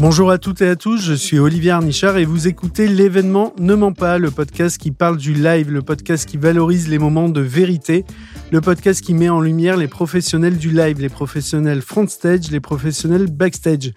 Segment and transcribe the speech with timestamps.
[0.00, 3.74] Bonjour à toutes et à tous, je suis Olivier Arnichard et vous écoutez l'événement Ne
[3.74, 7.40] ment pas, le podcast qui parle du live, le podcast qui valorise les moments de
[7.40, 8.04] vérité,
[8.52, 12.60] le podcast qui met en lumière les professionnels du live, les professionnels front stage, les
[12.60, 13.90] professionnels backstage.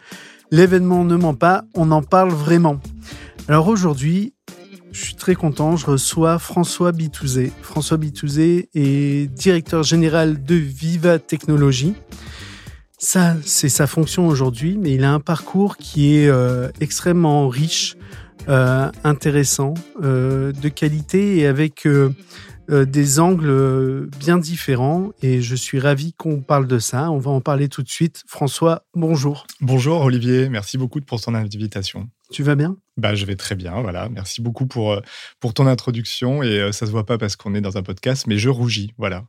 [0.49, 2.79] L'événement Ne ment pas, on en parle vraiment.
[3.47, 4.33] Alors aujourd'hui,
[4.91, 7.51] je suis très content, je reçois François Bitouzé.
[7.61, 11.93] François Bitouzé est directeur général de Viva Technologies.
[13.03, 17.95] Ça, c'est sa fonction aujourd'hui, mais il a un parcours qui est euh, extrêmement riche,
[18.47, 19.73] euh, intéressant,
[20.03, 21.87] euh, de qualité et avec
[22.69, 25.13] des angles bien différents.
[25.23, 27.09] Et je suis ravi qu'on parle de ça.
[27.09, 28.23] On va en parler tout de suite.
[28.27, 29.47] François, bonjour.
[29.61, 32.07] Bonjour Olivier, merci beaucoup pour ton invitation.
[32.29, 32.77] Tu vas bien?
[32.97, 34.09] Bah, Je vais très bien, voilà.
[34.09, 35.01] Merci beaucoup pour,
[35.39, 36.43] pour ton introduction.
[36.43, 39.23] Et ça se voit pas parce qu'on est dans un podcast, mais je rougis, voilà.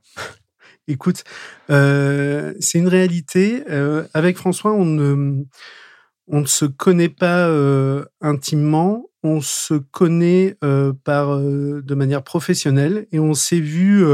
[0.89, 1.23] Écoute,
[1.71, 3.63] euh, c'est une réalité.
[3.71, 5.45] Euh, avec François, on ne,
[6.47, 10.57] se connaît pas euh, intimement, on se connaît
[11.05, 14.05] par, de manière professionnelle et on s'est vu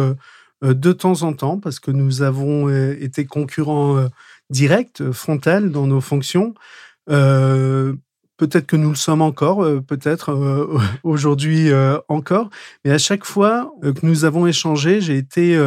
[0.62, 4.06] de temps en temps parce que nous avons été concurrents
[4.50, 6.53] directs, frontal dans nos fonctions.
[8.39, 12.50] Peut-être que nous le sommes encore, euh, peut-être euh, aujourd'hui euh, encore,
[12.84, 15.58] mais à chaque fois que nous avons échangé, j'ai été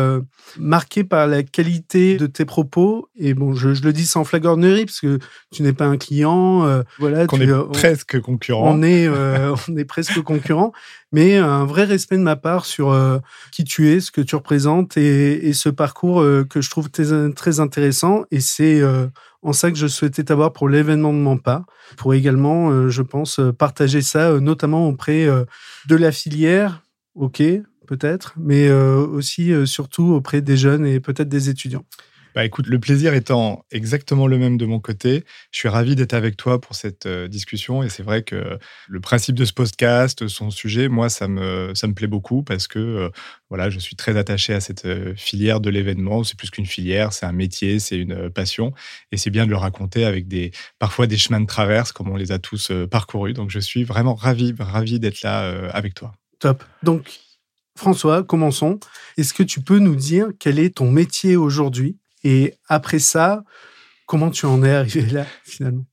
[0.57, 3.09] marqué par la qualité de tes propos.
[3.17, 5.19] Et bon, je, le dis sans flagornerie, parce que
[5.51, 6.83] tu n'es pas un client.
[6.99, 8.73] voilà, on est presque concurrent.
[8.73, 10.71] On est, on est presque concurrent,
[11.11, 12.97] mais un vrai respect de ma part sur
[13.51, 17.31] qui tu es, ce que tu représentes et, et ce parcours que je trouve très,
[17.31, 18.23] très intéressant.
[18.31, 18.81] Et c'est
[19.41, 21.65] en ça que je souhaitais t'avoir pour l'événement de Mampa,
[21.97, 25.27] pour également, euh, je pense, euh, partager ça, euh, notamment auprès
[25.87, 26.83] de la filière,
[27.15, 27.41] ok,
[27.87, 31.85] peut-être, mais aussi, surtout auprès des jeunes et peut-être des étudiants.
[32.33, 36.13] Bah écoute, le plaisir étant exactement le même de mon côté, je suis ravi d'être
[36.13, 40.27] avec toi pour cette euh, discussion et c'est vrai que le principe de ce podcast,
[40.27, 43.09] son sujet, moi ça me ça me plaît beaucoup parce que euh,
[43.49, 47.11] voilà, je suis très attaché à cette euh, filière de l'événement, c'est plus qu'une filière,
[47.11, 48.73] c'est un métier, c'est une passion
[49.11, 52.15] et c'est bien de le raconter avec des parfois des chemins de traverse comme on
[52.15, 53.33] les a tous parcourus.
[53.33, 56.13] Donc je suis vraiment ravi ravi d'être là avec toi.
[56.39, 56.63] Top.
[56.81, 57.19] Donc
[57.77, 58.79] François, commençons.
[59.17, 61.97] Est-ce que tu peux nous dire quel est ton métier aujourd'hui?
[62.23, 63.43] Et après ça,
[64.05, 65.85] comment tu en es arrivé là finalement?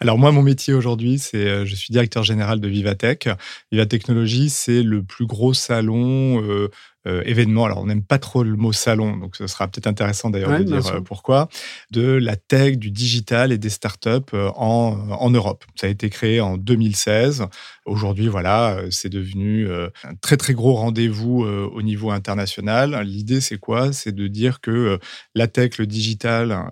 [0.00, 3.28] Alors moi, mon métier aujourd'hui, c'est euh, je suis directeur général de Vivatech.
[3.70, 6.70] Viva Technologies, c'est le plus gros salon euh,
[7.08, 10.30] euh, événement, alors on n'aime pas trop le mot salon, donc ce sera peut-être intéressant
[10.30, 11.48] d'ailleurs de dire euh, pourquoi,
[11.90, 15.64] de la tech, du digital et des startups euh, en, en Europe.
[15.74, 17.46] Ça a été créé en 2016.
[17.86, 23.00] Aujourd'hui, voilà, c'est devenu un très très gros rendez-vous au niveau international.
[23.02, 23.94] L'idée, c'est quoi?
[23.94, 24.98] C'est de dire que
[25.34, 26.70] la tech, le digital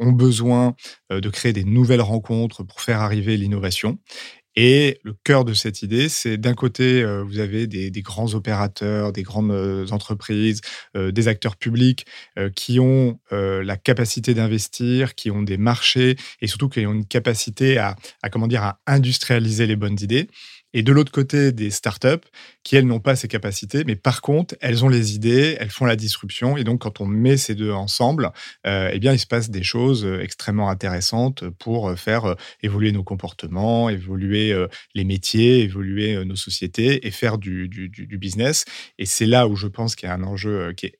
[0.00, 0.74] ont besoin
[1.10, 3.98] de créer des nouvelles rencontres pour faire arriver l'innovation.
[4.56, 9.12] Et le cœur de cette idée, c'est d'un côté, euh, vous avez des, grands opérateurs,
[9.12, 10.60] des grandes euh, entreprises,
[10.96, 12.06] euh, des acteurs publics
[12.56, 17.78] qui ont la capacité d'investir, qui ont des marchés et surtout qui ont une capacité
[17.78, 20.28] à, à comment dire, à industrialiser les bonnes idées
[20.72, 22.26] et de l'autre côté des startups
[22.62, 25.84] qui, elles, n'ont pas ces capacités, mais par contre, elles ont les idées, elles font
[25.84, 28.30] la disruption, et donc quand on met ces deux ensemble,
[28.66, 32.92] euh, eh bien, il se passe des choses euh, extrêmement intéressantes pour euh, faire évoluer
[32.92, 34.54] nos comportements, évoluer
[34.94, 37.68] les métiers, évoluer nos sociétés et faire du,
[38.18, 38.64] business.
[38.98, 40.98] Et c'est là où je pense qu'il y a un enjeu qui est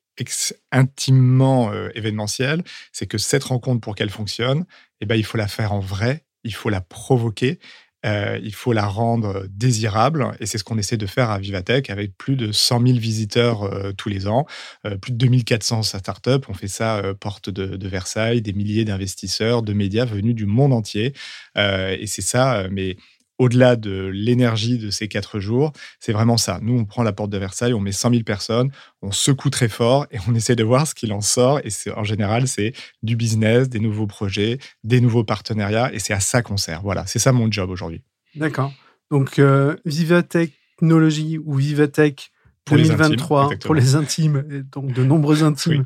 [0.71, 4.65] intimement événementiel, c'est que cette rencontre, pour qu'elle fonctionne,
[4.99, 7.59] eh ben, il faut la faire en vrai, il faut la provoquer
[8.05, 11.89] euh, il faut la rendre désirable et c'est ce qu'on essaie de faire à Vivatech
[11.89, 14.45] avec plus de 100 000 visiteurs euh, tous les ans,
[14.85, 16.29] euh, plus de 2400 startups.
[16.47, 21.13] On fait ça porte de, Versailles, des milliers d'investisseurs, de médias venus du monde entier.
[21.57, 22.95] et c'est ça, mais
[23.41, 26.59] au-delà de l'énergie de ces quatre jours, c'est vraiment ça.
[26.61, 28.69] Nous, on prend la porte de Versailles, on met 100 000 personnes,
[29.01, 31.59] on secoue très fort et on essaie de voir ce qu'il en sort.
[31.63, 35.91] Et en général, c'est du business, des nouveaux projets, des nouveaux partenariats.
[35.91, 36.83] Et c'est à ça qu'on sert.
[36.83, 38.03] Voilà, c'est ça mon job aujourd'hui.
[38.35, 38.71] D'accord.
[39.09, 42.31] Donc, euh, Viva Technologie ou Vivatech
[42.69, 45.85] 2023 pour les intimes, donc de nombreux intimes.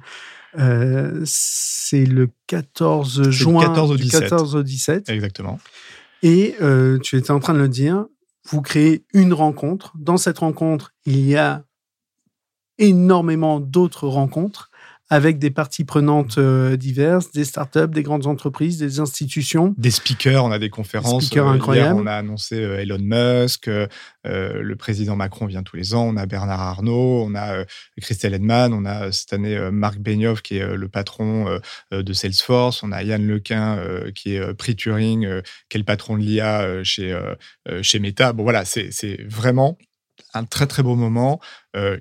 [0.59, 4.21] Euh, c'est le 14 juin, 14 au 17.
[4.21, 5.09] 14 au 17.
[5.09, 5.59] Exactement.
[6.25, 8.07] Et euh, tu étais en train de le dire,
[8.45, 9.93] vous créez une rencontre.
[9.95, 11.65] Dans cette rencontre, il y a
[12.79, 14.71] énormément d'autres rencontres
[15.09, 19.75] avec des parties prenantes euh, diverses, des startups, des grandes entreprises, des institutions.
[19.77, 21.19] Des speakers, on a des conférences.
[21.19, 21.99] Des speakers incroyables.
[22.01, 23.69] on a annoncé Elon Musk,
[24.23, 27.65] le président Macron vient tous les ans, on a Bernard Arnault, on a
[28.01, 31.59] Christelle Edman, on a cette année Marc Benioff qui est le patron
[31.91, 33.79] de Salesforce, on a Yann Lequin
[34.15, 37.17] qui est prix Turing, qui est le patron de l'IA chez,
[37.81, 38.33] chez Meta.
[38.33, 39.77] Bon voilà, c'est vraiment
[40.35, 41.39] un très très beau moment
[41.75, 41.97] euh,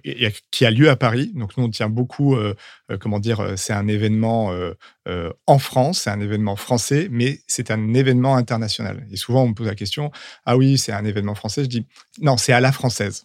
[0.51, 1.33] qui a lieu à Paris.
[1.35, 2.55] Donc nous on tient beaucoup, euh,
[2.91, 4.53] euh, comment dire, c'est un événement
[5.47, 9.07] en France, c'est un événement français, mais c'est un événement international.
[9.11, 10.11] Et souvent on me pose la question,
[10.47, 11.87] ah oui c'est un événement français, je dis
[12.21, 13.25] non c'est à la française.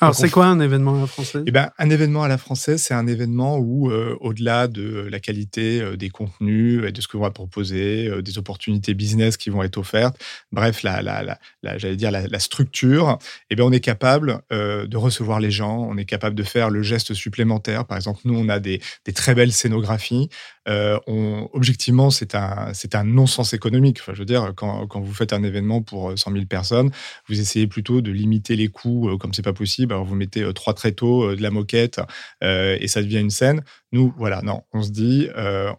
[0.00, 1.42] Alors, c'est quoi un événement à la française?
[1.46, 5.18] Eh ben, Un événement à la française, c'est un événement où, euh, au-delà de la
[5.18, 9.50] qualité euh, des contenus et de ce que va proposer, euh, des opportunités business qui
[9.50, 10.16] vont être offertes,
[10.52, 13.18] bref, la, la, la, j'allais dire la, structure,
[13.50, 16.82] eh ben, on est capable de recevoir les gens, on est capable de faire le
[16.82, 17.84] geste supplémentaire.
[17.84, 20.28] Par exemple, nous, on a des, des très belles scénographies.
[20.66, 23.98] on, objectivement, c'est un, c'est un non-sens économique.
[24.00, 26.90] Enfin, je veux dire, quand, quand vous faites un événement pour 100 000 personnes,
[27.28, 30.74] vous essayez plutôt de limiter les coûts comme c'est pas possible vous mettez euh, trois
[30.74, 32.00] tréteaux, euh, de la moquette,
[32.42, 33.62] euh, et ça devient une scène.
[33.92, 35.28] Nous, voilà, non, on se dit,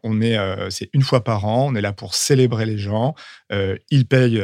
[0.03, 0.37] on est,
[0.69, 3.15] c'est une fois par an, on est là pour célébrer les gens.
[3.89, 4.43] ils payent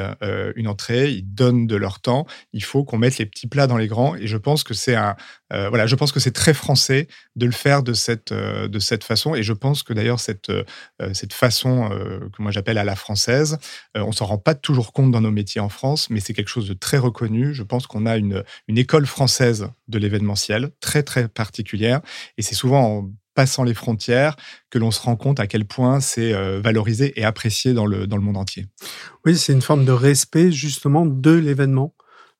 [0.56, 2.26] une entrée, ils donnent de leur temps.
[2.54, 4.96] Il faut qu'on mette les petits plats dans les grands, et je pense que c'est
[4.96, 5.16] un,
[5.50, 9.36] voilà, je pense que c'est très français de le faire de cette, de cette façon,
[9.36, 10.52] et je pense que d'ailleurs cette,
[11.14, 11.90] cette façon
[12.34, 13.58] que moi j'appelle à la française,
[13.96, 16.68] on s'en rend pas toujours compte dans nos métiers en France, mais c'est quelque chose
[16.68, 17.54] de très reconnu.
[17.54, 22.02] Je pense qu'on a une, une école française de l'événementiel, très très particulière.
[22.38, 24.36] Et c'est souvent en passant les frontières
[24.72, 28.08] que l'on se rend compte à quel point c'est euh, valorisé et apprécié dans le,
[28.08, 28.66] dans le monde entier.
[29.26, 31.94] Oui, c'est une forme de respect justement de l'événement.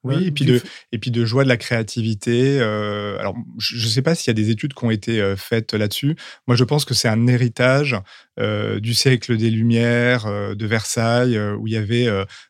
[0.06, 0.62] Oui, et puis, de,
[0.92, 2.60] et puis de joie de la créativité.
[2.60, 5.36] Euh, alors, je ne sais pas s'il y a des études qui ont été euh,
[5.36, 6.16] faites là-dessus.
[6.48, 7.96] Moi, je pense que c'est un héritage
[8.40, 10.26] euh, du siècle des Lumières,
[10.56, 12.08] de Versailles, où il y avait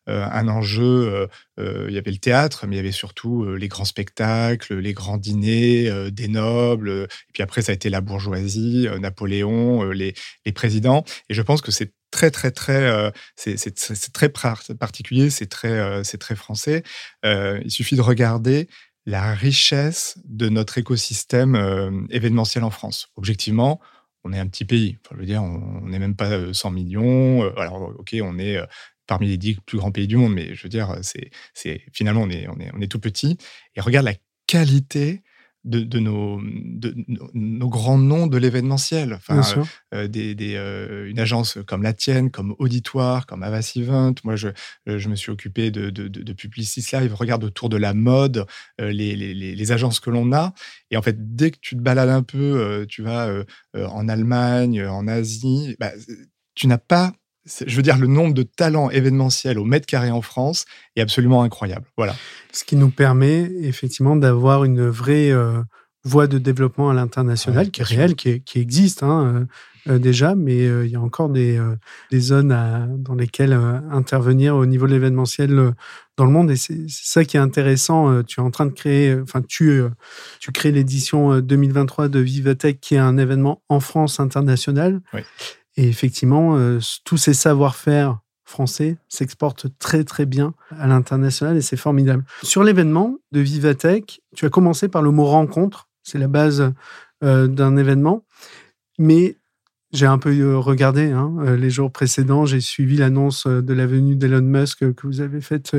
[0.07, 1.27] un enjeu.
[1.57, 5.17] il y avait le théâtre, mais il y avait surtout les grands spectacles, les grands
[5.17, 6.89] dîners des nobles.
[6.89, 10.13] Et puis après, ça a été la bourgeoisie, Napoléon, les,
[10.45, 11.03] les présidents.
[11.29, 16.01] Et je pense que c'est très très très euh, c'est très particulier, c'est très euh,
[16.03, 16.83] c'est très français.
[17.25, 18.69] Euh, il suffit de regarder
[19.05, 23.09] la richesse de notre écosystème événementiel en France.
[23.17, 23.79] Objectivement,
[24.23, 24.97] on est un petit pays.
[25.11, 27.43] Je veux dire, on n'est même pas 100 millions.
[27.57, 28.57] alors, ok, on est
[29.05, 32.29] parmi les dix plus grands pays du monde, mais je veux dire, c'est finalement on
[32.31, 33.37] est on est on est tout petit.
[33.75, 34.15] Et regarde la
[34.47, 35.21] qualité
[35.65, 36.93] de, nos, de,
[37.33, 39.13] nos grands noms de l'événementiel.
[39.13, 39.41] Enfin,
[39.93, 44.13] euh, des, euh, une agence comme la tienne, comme Auditoire, comme Avas Event.
[44.23, 44.49] Moi, je,
[44.85, 47.13] je me suis occupé de, de, de Publicis Live.
[47.15, 48.45] Regarde autour de la mode,
[48.79, 50.53] euh, les, les, les, agences que l'on a.
[50.91, 53.29] Et en fait, dès que tu te balades un peu, tu vas
[53.73, 55.91] en Allemagne, en Asie, bah,
[56.53, 57.13] tu n'as pas
[57.45, 60.65] je veux dire, le nombre de talents événementiels au mètre carré en France
[60.95, 61.85] est absolument incroyable.
[61.97, 62.15] Voilà.
[62.51, 65.61] Ce qui nous permet effectivement d'avoir une vraie euh,
[66.03, 69.47] voie de développement à l'international qui est réelle, qui, existe hein,
[69.87, 71.61] euh, euh, déjà, mais il y a encore des,
[72.11, 75.73] des zones dans lesquelles intervenir au niveau de l'événementiel
[76.17, 76.49] dans le monde.
[76.49, 78.23] Et c'est ça qui est intéressant.
[78.23, 79.83] tu es en train de créer, enfin, tu,
[80.39, 85.01] tu crées l'édition 2023 de Vivatech, qui est un événement en France international.
[85.13, 85.21] Oui.
[85.77, 91.77] Et effectivement, euh, tous ces savoir-faire français s'exportent très très bien à l'international et c'est
[91.77, 92.23] formidable.
[92.43, 96.71] Sur l'événement de Vivatech, tu as commencé par le mot rencontre, c'est la base
[97.23, 98.23] euh, d'un événement,
[98.99, 99.37] mais
[99.91, 104.15] j'ai un peu euh, regardé hein, les jours précédents, j'ai suivi l'annonce de la venue
[104.15, 105.75] d'Elon Musk que vous avez faite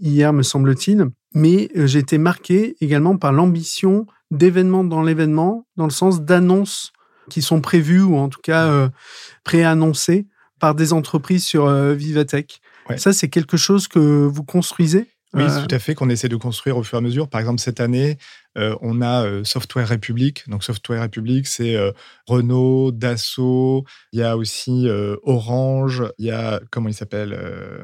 [0.00, 5.90] hier, me semble-t-il, mais j'ai été marqué également par l'ambition d'événement dans l'événement, dans le
[5.90, 6.92] sens d'annonce
[7.30, 8.88] qui sont prévus ou en tout cas euh,
[9.44, 10.26] préannoncés
[10.60, 12.60] par des entreprises sur euh, Vivatech.
[12.96, 16.36] Ça, c'est quelque chose que vous construisez oui, euh, tout à fait, qu'on essaie de
[16.36, 17.28] construire au fur et à mesure.
[17.28, 18.18] Par exemple, cette année,
[18.56, 20.48] euh, on a euh, Software République.
[20.48, 21.92] Donc, Software République, c'est euh,
[22.26, 24.86] Renault, Dassault, il y a aussi
[25.22, 27.38] Orange, il y a, comment il s'appelle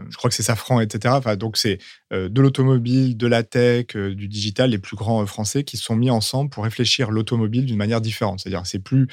[0.08, 1.14] Je crois que c'est Safran, etc.
[1.16, 1.78] Enfin, donc, c'est
[2.10, 6.10] de l'automobile, de la tech, du digital, les plus grands français qui se sont mis
[6.10, 8.40] ensemble pour réfléchir l'automobile d'une manière différente.
[8.40, 9.08] C'est-à-dire, c'est plus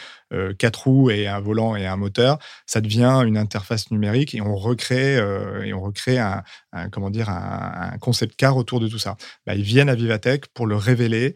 [0.58, 4.56] quatre roues et un volant et un moteur, ça devient une interface numérique et on
[4.56, 5.16] recrée,
[5.66, 6.44] et on recrée un,
[6.92, 9.18] comment dire, un, concept car autour de tout ça.
[9.46, 11.36] Bah, ils viennent à Vivatech pour le révéler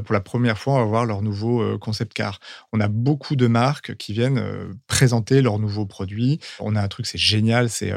[0.00, 2.38] pour la première fois, on va voir leur nouveau euh, concept car.
[2.72, 6.38] On a beaucoup de marques qui viennent euh, présenter leurs nouveaux produits.
[6.60, 7.92] On a un truc, c'est génial, c'est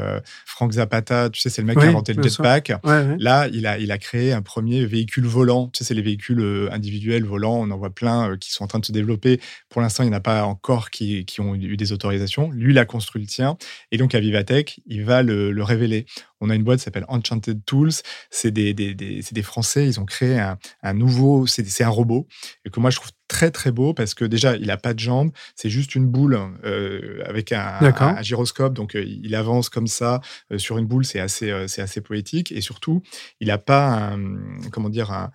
[0.46, 2.72] Frank Zapata, tu sais, c'est le mec qui a inventé le jetpack.
[3.18, 5.68] Là, il a, il a créé un premier véhicule volant.
[5.68, 7.60] Tu sais, c'est les véhicules individuels volants.
[7.60, 9.40] On en voit plein qui sont en train de se développer.
[9.68, 12.50] Pour l'instant, il n'y en a pas encore qui, qui, ont eu des autorisations.
[12.50, 13.56] Lui, il a construit le tien.
[13.92, 16.06] Et donc, à Vivatech, il va le, le révéler.
[16.40, 17.92] On a une boîte qui s'appelle Enchanted Tools.
[18.30, 19.86] C'est des, des, des, des, Français.
[19.86, 21.46] Ils ont créé un, un nouveau.
[21.46, 22.26] C'est un robot
[22.64, 24.98] et que moi je trouve très très beau parce que déjà il a pas de
[24.98, 29.86] jambes, c'est juste une boule euh, avec un, un, gyroscope, donc euh, il avance comme
[29.86, 30.20] ça
[30.52, 32.52] euh, sur une boule, c'est assez c'est assez poétique.
[32.52, 33.02] Et surtout
[33.40, 34.18] il a pas un,
[34.70, 35.30] comment dire un,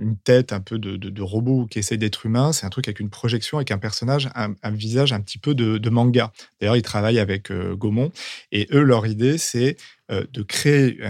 [0.00, 3.00] une tête un peu de, de, robot qui essaye d'être humain, c'est un truc avec
[3.00, 6.32] une projection, avec un personnage, un, visage un petit peu de, de manga.
[6.60, 8.12] D'ailleurs, ils travaillent avec Gaumont.
[8.52, 9.76] Et eux, leur idée, c'est
[10.08, 11.00] de créer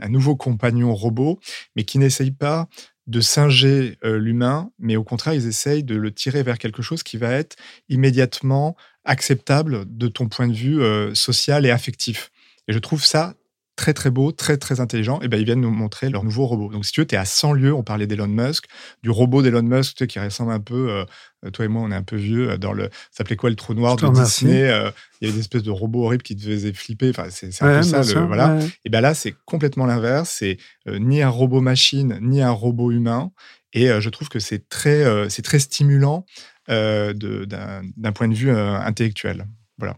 [0.00, 1.40] un nouveau compagnon robot,
[1.76, 2.68] mais qui n'essaye pas
[3.10, 7.02] de singer euh, l'humain, mais au contraire, ils essayent de le tirer vers quelque chose
[7.02, 7.56] qui va être
[7.88, 12.30] immédiatement acceptable de ton point de vue euh, social et affectif.
[12.68, 13.34] Et je trouve ça
[13.76, 16.70] très très beau, très très intelligent, et ben ils viennent nous montrer leur nouveau robot.
[16.70, 18.66] Donc si tu veux, tu es à 100 lieues, on parlait d'Elon Musk,
[19.02, 20.90] du robot d'Elon Musk tu sais, qui ressemble un peu,
[21.44, 23.48] euh, toi et moi on est un peu vieux, euh, dans le, ça s'appelait quoi
[23.48, 26.36] le trou noir de Disney, euh, il y avait des espèces de robots horribles qui
[26.36, 28.58] te faisaient flipper, enfin c'est un peu ça, le, voilà.
[28.84, 33.30] Et ben là c'est complètement l'inverse, c'est ni un robot machine, ni un robot humain,
[33.72, 36.26] et je trouve que c'est très, c'est très stimulant
[36.68, 39.46] d'un point de vue intellectuel.
[39.78, 39.96] Voilà.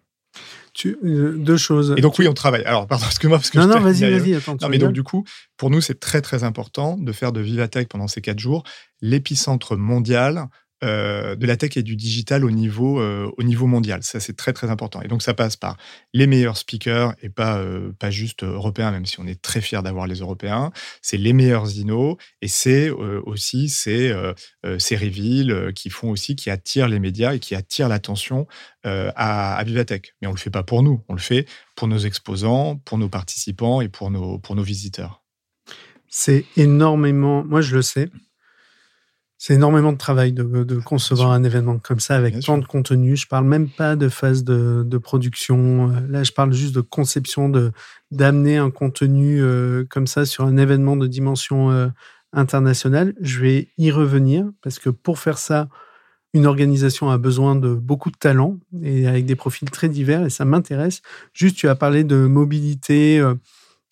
[0.86, 1.94] Euh, deux choses.
[1.96, 2.64] Et donc, oui, on travaille.
[2.64, 3.38] Alors, pardon, excuse-moi.
[3.38, 4.32] Parce que non, non, vas-y, vas-y.
[4.60, 5.24] Non, mais donc, du coup,
[5.56, 8.64] pour nous, c'est très, très important de faire de Vivatech pendant ces quatre jours
[9.00, 10.46] l'épicentre mondial
[10.82, 14.02] euh, de la tech et du digital au niveau, euh, au niveau mondial.
[14.02, 15.00] Ça, c'est très, très important.
[15.02, 15.76] Et donc, ça passe par
[16.12, 19.82] les meilleurs speakers et pas, euh, pas juste européens, même si on est très fiers
[19.82, 20.72] d'avoir les Européens.
[21.00, 24.12] C'est les meilleurs inos et c'est aussi ces,
[24.78, 28.46] ces reveals qui font aussi, qui attirent les médias et qui attirent l'attention
[28.84, 30.14] à, à, Vivatech.
[30.20, 31.46] Mais on le fait pas pour nous, on le fait
[31.76, 35.22] pour nos exposants, pour nos participants et pour nos, pour nos visiteurs.
[36.08, 38.10] C'est énormément, moi je le sais,
[39.44, 43.16] c'est énormément de travail de, concevoir un événement comme ça avec tant de contenu.
[43.16, 45.90] Je parle même pas de phase de, production.
[45.90, 47.72] Euh, là, je parle juste de conception, de
[48.12, 51.88] d'amener un contenu euh, comme ça sur un événement de dimension euh,
[52.32, 53.14] internationale.
[53.20, 55.68] Je vais y revenir parce que pour faire ça,
[56.34, 60.30] une organisation a besoin de beaucoup de talents et avec des profils très divers et
[60.30, 61.02] ça m'intéresse.
[61.32, 63.18] Juste, tu as parlé de mobilité,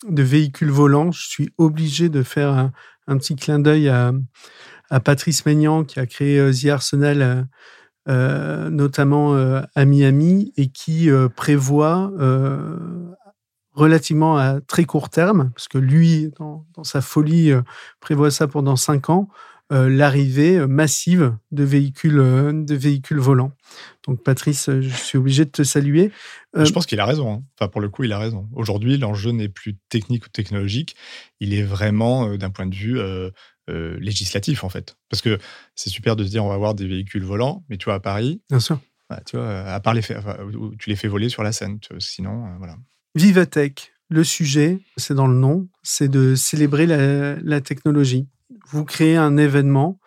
[0.09, 1.11] de véhicules volants.
[1.11, 2.73] Je suis obligé de faire un,
[3.09, 4.13] un petit clin d'œil à
[4.91, 7.43] à Patrice Maignan qui a créé euh, The Arsenal, euh,
[8.09, 9.35] euh, notamment
[9.75, 12.11] à Miami, et qui prévoit
[13.73, 17.53] relativement à très court terme, parce que lui, dans, sa folie,
[18.01, 19.29] prévoit ça pendant cinq ans,
[19.71, 23.53] l'arrivée massive de véhicules, de véhicules volants.
[24.09, 26.11] Donc, Patrice, je suis obligé de te saluer.
[26.55, 27.35] je pense qu'il a raison.
[27.35, 27.43] Hein.
[27.59, 28.49] Enfin, pour le coup, il a raison.
[28.55, 30.97] Aujourd'hui, l'enjeu n'est plus technique ou technologique.
[31.39, 32.99] Il est vraiment, d'un point de vue
[33.71, 34.97] euh, législatif, en fait.
[35.09, 35.39] Parce que
[35.75, 38.01] c'est super de se dire on va avoir des véhicules volants, mais tu vois, à
[38.01, 38.41] Paris.
[38.51, 38.81] Bien sûr.
[39.27, 41.79] tu vois, à part les tu les fais voler sur la scène.
[41.99, 42.77] sinon, euh, voilà.
[43.15, 48.29] Vivatech, le sujet, c'est dans le nom, c'est de célébrer la, technologie.
[48.69, 49.99] Vous créez un événement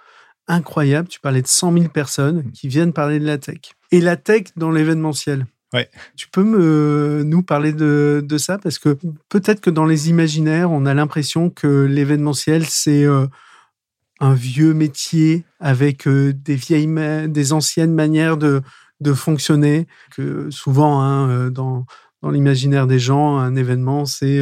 [0.48, 1.08] incroyable.
[1.08, 2.51] Tu parlais de 100 000 personnes mmh.
[2.51, 3.60] qui viennent parler de la tech.
[3.91, 5.46] Et la tech dans l'événementiel.
[5.74, 5.89] Ouais.
[6.15, 8.58] Tu peux me, nous parler de, de ça?
[8.60, 8.98] Parce que
[9.29, 13.25] peut-être que dans les imaginaires, on a l'impression que l'événementiel, c'est euh,
[14.20, 16.88] un vieux métier avec euh, des vieilles,
[17.29, 18.62] des anciennes manières de,
[19.00, 19.88] de fonctionner.
[20.15, 21.86] Que souvent, hein, euh, dans,
[22.22, 24.41] dans l'imaginaire des gens, un événement, c'est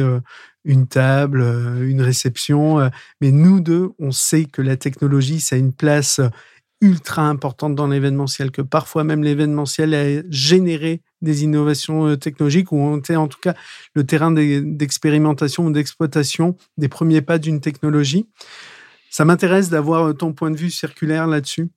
[0.64, 1.42] une table,
[1.82, 2.90] une réception.
[3.20, 6.20] Mais nous deux, on sait que la technologie, ça a une place
[6.82, 12.76] ultra importante dans l'événementiel, que parfois même l'événementiel a généré des innovations euh, technologiques ou
[12.76, 13.54] ont été en tout cas
[13.94, 18.26] le terrain d'expérimentation ou d'exploitation des premiers pas d'une technologie.
[19.12, 21.68] Ça m'intéresse d'avoir euh, ton point de vue circulaire là-dessus.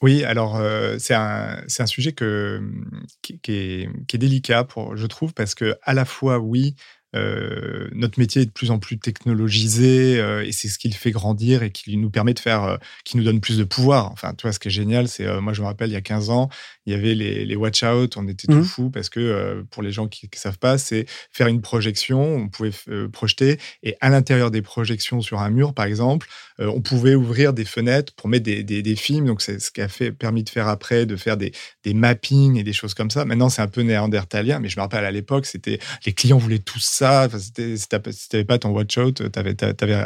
[0.00, 5.56] Oui, alors euh, c'est un, sujet qui, est, qui, est, délicat, pour, je trouve, parce
[5.56, 6.76] que à la fois, oui,
[7.14, 10.94] euh, notre métier est de plus en plus technologisé euh, et c'est ce qui le
[10.94, 14.10] fait grandir et qui nous permet de faire, euh, qui nous donne plus de pouvoir.
[14.12, 16.00] Enfin, tu vois, ce qui est génial, c'est, moi je me rappelle, il y a
[16.00, 16.48] 15 ans,
[16.86, 18.64] il y avait les, les watch out, on était tout mmh.
[18.64, 22.48] fou parce que pour les gens qui ne savent pas, c'est faire une projection, on
[22.48, 22.72] pouvait
[23.12, 26.28] projeter et à l'intérieur des projections sur un mur, par exemple,
[26.58, 29.26] on pouvait ouvrir des fenêtres pour mettre des, des, des films.
[29.26, 31.52] Donc, c'est ce qui a fait, permis de faire après, de faire des,
[31.82, 33.24] des mappings et des choses comme ça.
[33.24, 36.58] Maintenant, c'est un peu néandertalien, mais je me rappelle à l'époque, c'était les clients voulaient
[36.58, 37.28] tout ça ça.
[37.38, 39.54] si tu n'avais pas ton watch out, tu avais,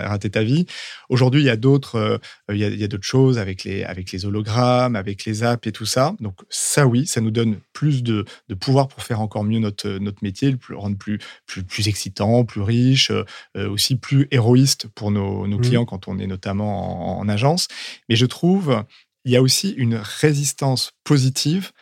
[0.07, 0.67] raté ta vie.
[1.09, 4.97] Aujourd'hui, il y a d'autres il y a, d'autres choses avec les, avec les hologrammes,
[4.97, 6.15] avec les apps et tout ça.
[6.21, 8.25] Donc ça, oui, ça nous donne plus de,
[8.61, 12.63] pouvoir pour faire encore mieux notre, notre métier, le rendre plus, plus, plus excitant, plus
[12.63, 13.13] riche,
[13.55, 15.63] aussi plus héroïste pour nos, nos mmh.
[15.63, 17.69] clients quand on est notamment en, agence.
[18.09, 18.85] Mais je trouve
[19.25, 21.73] il y a aussi une résistance positive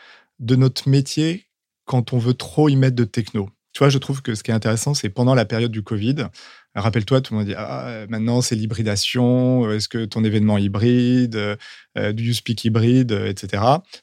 [0.40, 1.46] de notre métier
[1.84, 3.50] quand on veut trop y mettre de techno.
[3.76, 6.28] Tu je trouve que ce qui est intéressant, c'est pendant la période du Covid,
[6.74, 12.12] rappelle-toi, tout le monde dit ah, maintenant c'est l'hybridation, est-ce que ton événement hybride, euh,
[12.14, 13.62] do you speak hybride, etc.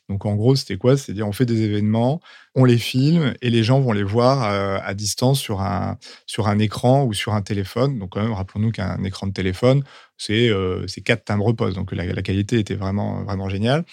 [0.10, 0.96] Donc en gros, c'était quoi?
[0.96, 2.22] C'est-à-dire on fait des événements,
[2.54, 6.48] on les filme et les gens vont les voir euh, à distance sur un, sur
[6.48, 7.98] un écran ou sur un téléphone.
[7.98, 9.84] Donc quand même, rappelons-nous qu'un écran de téléphone,
[10.18, 13.86] c'est euh, quatre timbres poste, donc la, la, qualité était vraiment, vraiment géniale.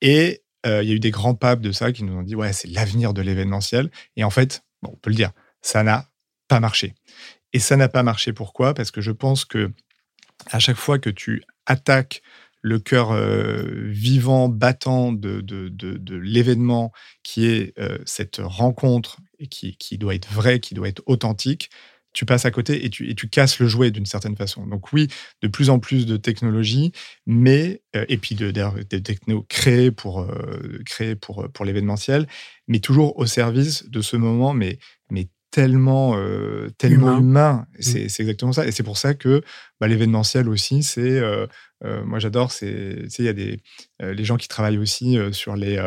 [0.00, 2.34] Et euh, il y a eu des grands papes de ça qui nous ont dit
[2.34, 3.90] ouais, c'est l'avenir de l'événementiel.
[4.16, 6.08] Et en fait, on peut le dire, ça n'a
[6.48, 6.94] pas marché.
[7.52, 8.74] Et ça n'a pas marché pourquoi?
[8.74, 9.72] Parce que je pense que
[10.50, 12.22] à chaque fois que tu attaques
[12.62, 15.42] le cœur euh, vivant, battant de,
[16.16, 16.92] l'événement
[17.22, 21.70] qui est euh, cette rencontre et qui, qui, doit être vrai, qui doit être authentique,
[22.16, 24.66] tu passes à côté et tu, et tu casses le jouet d'une certaine façon.
[24.66, 25.08] Donc oui,
[25.42, 26.92] de plus en plus de technologies,
[27.26, 32.26] mais euh, et puis de, des technos créés pour euh, pour pour l'événementiel,
[32.68, 34.78] mais toujours au service de ce moment, mais
[35.10, 37.66] mais tellement, euh, tellement humain.
[37.78, 38.08] Mmh.
[38.08, 38.66] C'est exactement ça.
[38.66, 39.40] Et c'est pour ça que
[39.80, 41.00] bah, l'événementiel aussi, c'est.
[41.00, 41.46] Euh,
[41.82, 42.52] euh, moi, j'adore.
[42.52, 43.62] C'est, il y a des
[44.02, 45.82] les gens qui travaillent aussi sur les.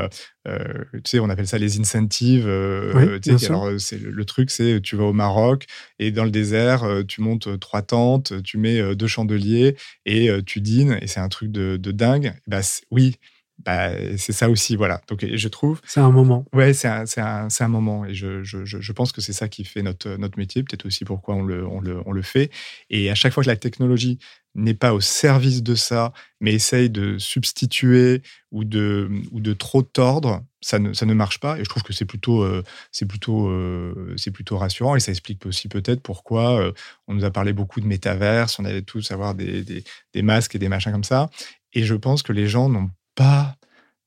[0.47, 2.47] tu sais, on appelle ça les incentives.
[2.47, 5.67] alors, c'est le, truc, c'est tu vas au Maroc
[5.99, 9.75] et dans le désert, tu montes trois tentes, tu mets deux chandeliers
[10.07, 10.97] et tu dînes.
[10.99, 12.33] Et c'est un truc de, de dingue.
[12.47, 13.17] Bah, oui
[13.65, 15.01] bah, c'est ça aussi, voilà.
[15.09, 15.81] Donc, je trouve.
[15.85, 16.45] C'est un moment.
[16.53, 18.05] Ouais, c'est un, un, un, moment.
[18.05, 21.03] Et je, je, je pense que c'est ça qui fait notre, notre métier, peut-être aussi
[21.03, 22.51] pourquoi on le, on, le, on le fait.
[22.89, 24.17] Et à chaque fois que la technologie
[24.55, 29.83] n'est pas au service de ça, mais essaye de substituer ou de, ou de trop
[29.83, 31.59] tordre, ça ne, ça ne marche pas.
[31.59, 34.95] Et je trouve que c'est plutôt, euh, c'est plutôt, euh, c'est plutôt rassurant.
[34.95, 36.71] Et ça explique aussi peut-être pourquoi euh,
[37.07, 40.55] on nous a parlé beaucoup de métaverse, on allait tous avoir des, des, des masques
[40.55, 41.29] et des machins comme ça.
[41.73, 42.89] Et je pense que les gens n'ont
[43.19, 43.59] pas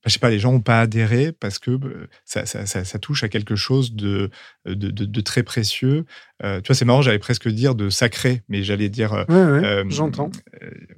[0.04, 1.88] je sais pas, les gens n'ont pas adhéré parce que bah,
[2.24, 4.30] ça, ça, ça, touche à quelque chose de,
[4.66, 6.06] de, de, très précieux.
[6.42, 9.12] Euh, tu vois, c'est marrant, j'allais presque dire de sacré, mais j'allais dire.
[9.12, 10.30] Euh, euh, j'entends.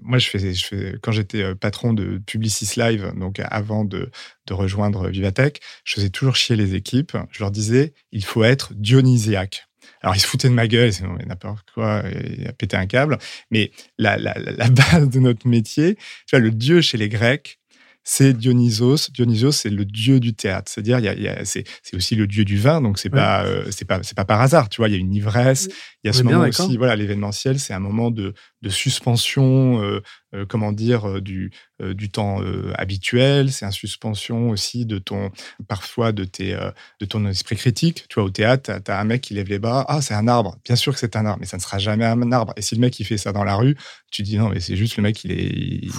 [0.01, 4.11] moi, je fais, je fais, quand j'étais patron de Publicis Live, donc avant de,
[4.47, 7.17] de rejoindre Vivatech, je faisais toujours chier les équipes.
[7.31, 9.67] Je leur disais, il faut être dionysiaque.
[10.01, 12.03] Alors, ils se foutaient de ma gueule, sinon, n'importe quoi,
[12.39, 13.19] il a pété un câble.
[13.51, 17.59] Mais la, la, la, base de notre métier, tu vois, le dieu chez les Grecs,
[18.05, 19.11] c'est Dionysos.
[19.11, 20.71] Dionysos, c'est le dieu du théâtre.
[20.71, 21.01] C'est-à-dire,
[21.45, 21.65] c'est,
[21.95, 24.69] aussi le dieu du vin, donc c'est pas, euh, c'est pas, c'est pas par hasard.
[24.69, 25.69] Tu vois, il y a une ivresse.
[26.03, 28.35] Il y a ce moment aussi, voilà, l'événementiel, c'est un moment de,
[28.69, 30.03] suspension, euh,
[30.35, 32.43] euh, comment dire, du, du temps
[32.75, 33.51] habituel.
[33.51, 35.31] C'est une suspension aussi de ton,
[35.67, 36.55] parfois de tes,
[37.01, 38.05] de ton esprit critique.
[38.11, 39.87] Tu vois, au théâtre, tu as un mec qui lève les bras.
[39.89, 40.59] Ah, c'est un arbre.
[40.63, 42.53] Bien sûr que c'est un arbre, mais ça ne sera jamais un arbre.
[42.59, 43.77] Et si le mec il fait ça dans la rue,
[44.11, 45.51] tu dis non, mais c'est juste le mec, il est,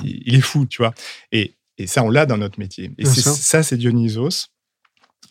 [0.05, 0.93] il est fou, tu vois.
[1.31, 2.91] Et et ça, on l'a dans notre métier.
[2.97, 4.47] Et ça, c'est Dionysos.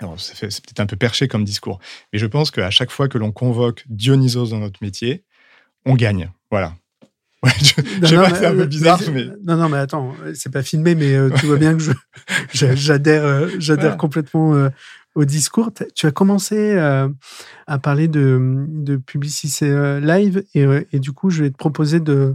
[0.01, 1.79] Alors, c'est peut-être un peu perché comme discours,
[2.13, 5.25] mais je pense qu'à chaque fois que l'on convoque Dionysos dans notre métier,
[5.87, 6.31] on gagne.
[6.51, 6.75] Voilà.
[7.45, 10.95] je, sais pas, c'est un peu bizarre, mais, Non, non, mais attends, c'est pas filmé,
[10.95, 11.83] mais euh, tu vois bien que
[12.53, 14.71] j'adhère euh, j'adhère complètement euh,
[15.15, 15.71] au discours.
[15.95, 21.51] Tu as commencé à parler de, de Publicité Live, et, et, du coup, je vais
[21.51, 22.35] te proposer de,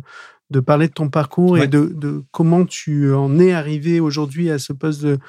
[0.49, 4.73] de parler de ton parcours et de, comment tu en es arrivé aujourd'hui à ce
[4.73, 5.19] poste de,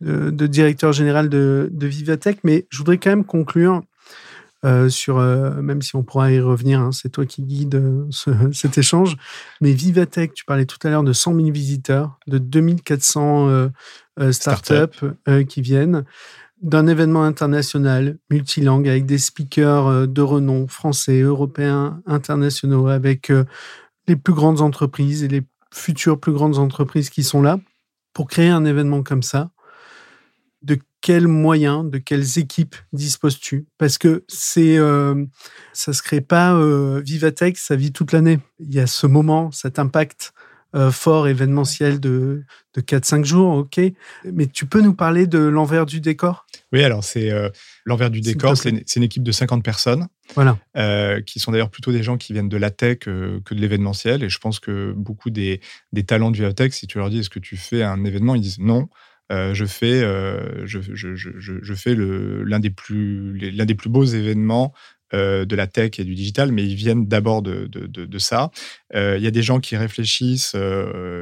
[0.00, 2.38] de, directeur général de, de, Vivatech.
[2.44, 3.82] Mais je voudrais quand même conclure
[4.66, 8.50] euh, sur, euh, même si on pourra y revenir, hein, c'est toi qui guide euh,
[8.52, 9.16] cet échange.
[9.62, 13.70] Mais Vivatech, tu parlais tout à l'heure de 100 000 visiteurs, de 2400
[14.32, 15.06] startups
[15.48, 16.04] qui viennent
[16.60, 23.32] d'un événement international multilingue avec des speakers de renom français, européens, internationaux, avec
[24.10, 25.42] les plus grandes entreprises et les
[25.72, 27.60] futures plus grandes entreprises qui sont là
[28.12, 29.50] pour créer un événement comme ça.
[30.62, 35.24] De quels moyens, de quelles équipes disposes-tu Parce que c'est, euh,
[35.72, 38.40] ça se crée pas euh, Vivatech, ça vit toute l'année.
[38.58, 40.34] Il y a ce moment, cet impact
[40.76, 43.80] euh, fort événementiel de, de 4-5 jours, ok.
[44.32, 46.46] Mais tu peux nous parler de l'envers du décor?
[46.72, 47.48] Oui, alors c'est euh,
[47.84, 50.06] l'envers du décor, c'est une, équipe de 50 personnes.
[50.36, 50.58] Voilà.
[50.76, 54.22] Euh, qui sont d'ailleurs plutôt des gens qui viennent de la tech que de l'événementiel.
[54.22, 55.60] Et je pense que beaucoup des,
[55.92, 58.40] des talents du tech, si tu leur dis est-ce que tu fais un événement, ils
[58.40, 58.88] disent non.
[59.30, 60.02] je fais,
[60.66, 64.72] je, je, je, je, fais l'un des plus l'un des plus beaux événements
[65.12, 68.50] de la tech et du digital, mais ils viennent d'abord de, de, ça.
[68.94, 70.54] Il y a des gens qui réfléchissent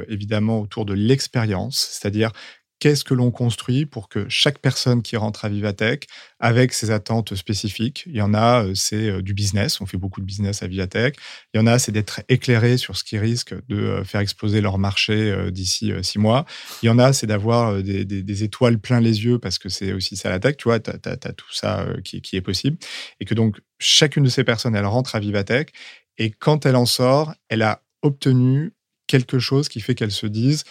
[0.08, 2.32] évidemment autour de l'expérience, c'est-à-dire
[2.78, 6.06] qu'est-ce que l'on construit pour que chaque personne qui rentre à Vivatech,
[6.38, 9.96] avec ses attentes spécifiques, il y en a, euh, c'est euh, du business, on fait
[9.96, 11.16] beaucoup de business à Vivatech,
[11.52, 14.60] il y en a, c'est d'être éclairé sur ce qui risque de euh, faire exploser
[14.60, 16.44] leur marché d'ici six mois,
[16.82, 20.16] il y en a, c'est d'avoir des, étoiles plein les yeux, parce que c'est aussi
[20.16, 22.78] ça la tech, tu vois, tu as, tout ça qui, qui est possible,
[23.20, 25.70] et que donc chacune de ces personnes, elle rentre à Vivatech,
[26.18, 28.72] et quand elle en sort, elle a obtenu
[29.08, 30.64] quelque chose qui fait qu'elle se dise,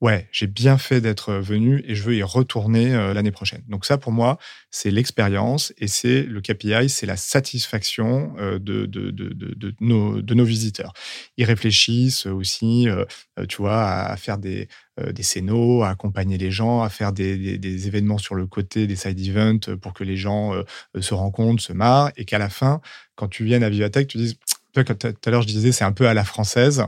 [0.00, 3.62] ouais, j'ai bien fait d'être venu et je veux y retourner euh, l'année prochaine.
[3.68, 4.38] Donc ça, pour moi,
[4.70, 10.22] c'est l'expérience et c'est le KPI, c'est la satisfaction euh, de, de, de, de, nos,
[10.22, 10.92] de nos visiteurs.
[11.36, 13.04] Ils réfléchissent aussi, euh,
[13.48, 14.68] tu vois, à faire des,
[15.12, 18.96] des scénos, à accompagner les gens, à faire des, des, événements sur le côté, des
[18.96, 20.52] side events pour que les gens
[20.98, 22.80] se rencontrent, se marrent et qu'à la fin,
[23.14, 24.36] quand tu viennes à Vivatech, tu dises,
[24.72, 26.84] tout à l'heure je disais, c'est un peu à la française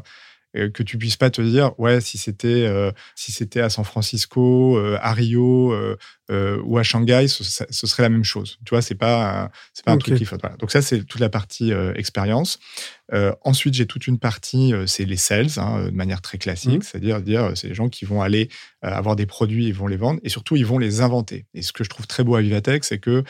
[0.54, 4.76] que tu puisses pas te dire ouais si c'était euh, si c'était à San Francisco,
[4.76, 5.74] euh, à Rio
[6.30, 8.58] euh, ou à Shanghai, ce, serait la même chose.
[8.64, 10.36] Tu vois, c'est pas c'est pas un truc qu'il faut.
[10.58, 12.58] Donc ça c'est toute la partie expérience.
[13.42, 16.82] ensuite j'ai toute une partie c'est les sales hein, de manière très classique, mmh.
[16.82, 18.48] c'est-à-dire dire c'est les gens qui vont aller
[18.82, 21.46] avoir des produits ils vont les vendre et surtout ils vont les inventer.
[21.54, 23.24] Et ce que je trouve très beau à Vivatech, c'est que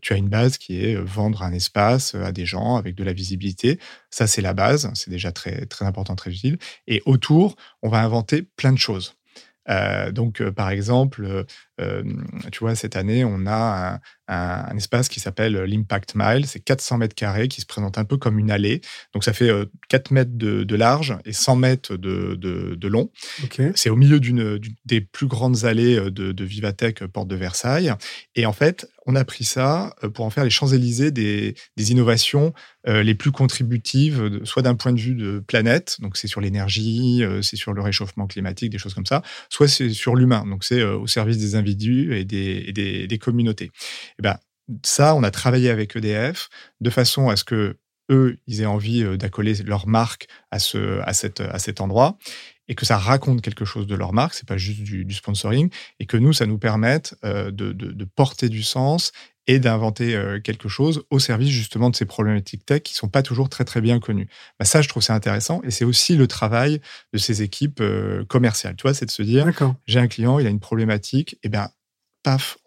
[0.00, 3.12] tu as une base qui est vendre un espace à des gens avec de la
[3.12, 3.78] visibilité.
[4.10, 6.58] Ça c'est la base, c'est déjà très très important, très utile.
[6.86, 9.16] Et autour, on va inventer plein de choses.
[9.68, 11.44] Euh, donc, euh, par exemple,
[11.80, 12.02] euh,
[12.52, 16.46] tu vois, cette année, on a un, espace qui s'appelle l'Impact Mile.
[16.46, 18.80] C'est 400 mètres carrés qui se présente un peu comme une allée.
[19.14, 19.50] Donc, ça fait
[19.88, 23.10] 4 mètres de, large et 100 mètres de, long.
[23.74, 27.92] C'est au milieu d'une des plus grandes allées de, de Vivatech, porte de Versailles.
[28.34, 32.52] Et en fait, on a pris ça pour en faire les Champs-Élysées des, innovations
[32.86, 37.56] les plus contributives, soit d'un point de vue de planète, donc c'est sur l'énergie, c'est
[37.56, 41.06] sur le réchauffement climatique, des choses comme ça, soit c'est sur l'humain, donc c'est au
[41.06, 43.70] service des individus et des, des, communautés.
[44.18, 44.38] Et ben,
[44.84, 46.48] ça, on a travaillé avec EDF
[46.80, 47.78] de façon à ce que
[48.10, 52.18] eux, ils aient envie d'accoler leur marque à, ce, à, cette, à cet endroit
[52.68, 56.06] et que ça raconte quelque chose de leur marque, c'est pas juste du, sponsoring, et
[56.06, 59.12] que nous, ça nous permette de, de, porter du sens
[59.46, 63.48] et d'inventer quelque chose au service justement de ces problématiques tech qui sont pas toujours
[63.48, 64.28] très très bien connues.
[64.58, 66.80] Bah, ça, je trouve c'est intéressant et c'est aussi le travail
[67.12, 67.82] de ces équipes
[68.28, 68.74] commerciales.
[68.74, 69.46] Tu vois, c'est de se dire,
[69.86, 71.68] j'ai un client, il a une problématique, et eh ben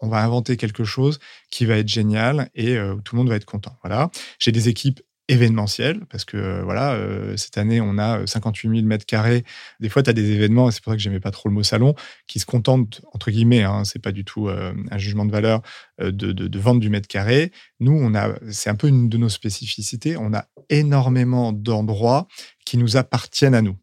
[0.00, 1.18] on va inventer quelque chose
[1.50, 3.76] qui va être génial et tout le monde va être content.
[3.82, 4.10] Voilà.
[4.38, 8.82] J'ai des équipes événementiel, parce que euh, voilà, euh, cette année, on a 58 000
[8.86, 9.44] mètres carrés.
[9.78, 11.54] Des fois, tu as des événements, et c'est pour ça que j'aimais pas trop le
[11.54, 11.94] mot salon,
[12.26, 15.62] qui se contentent, entre guillemets, hein, c'est pas du tout euh, un jugement de valeur,
[16.00, 17.52] de, de, vendre du mètre carré.
[17.78, 22.26] Nous, on a, c'est un peu une de nos spécificités, on a énormément d'endroits
[22.64, 23.76] qui nous appartiennent à nous.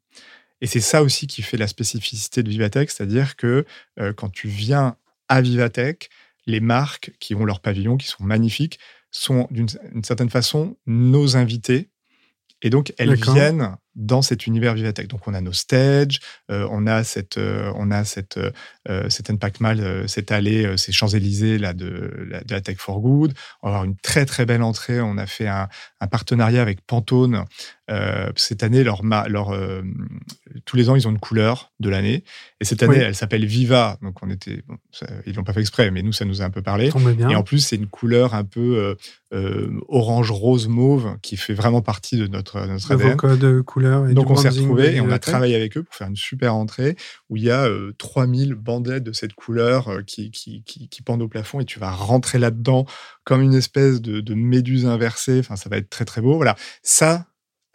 [0.60, 3.66] Et c'est ça aussi qui fait la spécificité de Vivatech, c'est-à-dire que
[4.16, 4.96] quand tu viens
[5.30, 6.10] à Vivatech,
[6.46, 8.80] les marques qui ont leur pavillon, qui sont magnifiques,
[9.12, 9.68] sont d'une
[10.04, 11.90] certaine façon nos invités.
[12.64, 15.08] Et donc, elles viennent dans cet univers Vivatech.
[15.08, 18.40] Donc, on a nos stages, euh, on a cette, euh, on a cette,
[18.90, 21.86] euh, cette Impact Mal, cette allée, ces Champs-Élysées là, de,
[22.46, 23.34] de, la Tech for Good.
[23.62, 25.00] On va avoir une très, très belle entrée.
[25.02, 27.46] On a fait un, un partenariat avec Pantone.
[28.36, 29.58] Cette année, leur, leur,
[30.66, 32.24] tous les ans, ils ont une couleur de l'année.
[32.60, 33.98] Et cette année, elle s'appelle Viva.
[34.02, 34.78] Donc, on était, bon,
[35.26, 36.92] ils l'ont pas fait exprès, mais nous, ça nous a un peu parlé.
[37.30, 38.96] Et en plus, c'est une couleur un peu
[39.88, 43.16] orange, rose, mauve qui fait vraiment partie de notre, notre ADN.
[43.16, 44.08] code couleur.
[44.10, 46.56] Et Donc, on s'est retrouvés et on a travaillé avec eux pour faire une super
[46.56, 46.96] entrée
[47.30, 51.28] où il y a 3000 bandelettes de cette couleur qui, qui, qui, qui, pendent au
[51.28, 52.86] plafond et tu vas rentrer là-dedans
[53.24, 55.40] comme une espèce de, de méduse inversée.
[55.40, 56.36] Enfin, ça va être très, très beau.
[56.36, 56.56] Voilà.
[56.82, 57.28] Ça,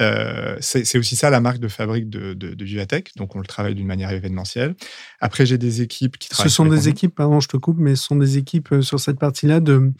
[0.02, 3.12] euh, c'est aussi ça la marque de fabrique de, de, Vivatech.
[3.16, 4.74] Donc, on le travaille d'une manière événementielle.
[5.20, 6.50] Après, j'ai des équipes qui travaillent.
[6.50, 9.00] Ce sont des équipes, pardon, je te coupe, mais ce sont des équipes euh, sur
[9.00, 9.92] cette partie-là de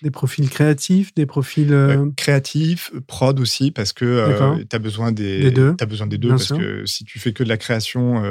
[0.00, 5.50] des profils créatifs, des profils euh, créatifs, prod aussi, parce que tu as besoin des,
[5.50, 5.74] deux.
[5.80, 8.22] As besoin des deux, parce que si tu fais que de la création,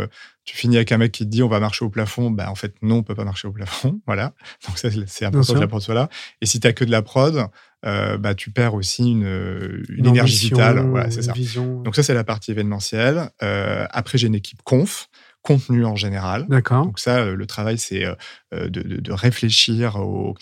[0.48, 2.56] tu finis avec un mec qui te dit on va marcher au plafond, bah en
[2.56, 4.34] fait non, on peut pas marcher au plafond, voilà.
[4.66, 6.08] Donc ça c'est important que la prod soit là.
[6.42, 7.50] Et si tu as que de la prod,
[7.86, 10.80] euh, bah, tu perds aussi une, énergie vitale.
[10.80, 11.34] Voilà, c'est ça.
[11.34, 13.30] Donc ça, c'est la partie événementielle.
[13.44, 15.10] Euh, après, j'ai une équipe conf,
[15.44, 16.48] contenu en général.
[16.50, 16.86] D'accord.
[16.86, 18.06] Donc ça, euh, le travail, c'est
[18.52, 20.36] de, réfléchir aux,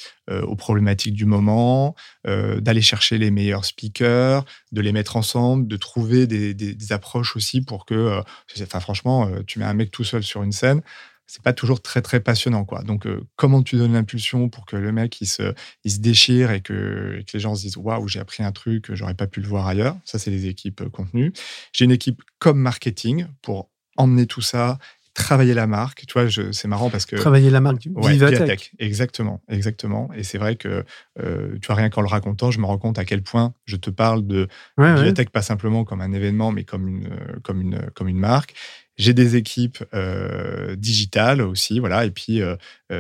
[0.58, 1.96] problématiques du moment,
[2.26, 7.62] d'aller chercher les meilleurs speakers, de les mettre ensemble, de trouver des, des approches aussi
[7.62, 8.22] pour que,
[8.62, 10.82] enfin franchement, tu mets un mec tout seul sur une scène,
[11.28, 12.84] c'est pas toujours très très passionnant quoi.
[12.84, 16.62] Donc comment tu donnes l'impulsion pour que le mec il se, il se déchire et
[16.62, 19.68] que, les gens se disent waouh j'ai appris un truc j'aurais pas pu le voir
[19.68, 19.98] ailleurs?
[20.06, 21.34] Ça c'est les équipes contenu.
[21.74, 24.78] J'ai une équipe comme marketing pour emmener tout ça
[25.16, 26.06] travailler la marque.
[26.06, 27.16] Tu vois, c'est marrant parce que.
[27.16, 28.74] Travailler la marque ouais, Vivatech.
[28.78, 30.12] Exactement, exactement.
[30.16, 30.86] Et c'est vrai que,
[31.20, 33.78] euh, tu vois, rien qu'en le racontant, je me rends compte à quel point je
[33.78, 37.10] te parle de Vivatech, pas simplement comme un événement, mais comme une,
[37.44, 38.54] comme une, comme une marque.
[38.98, 42.56] J'ai des équipes euh, digitales aussi, voilà, et puis euh,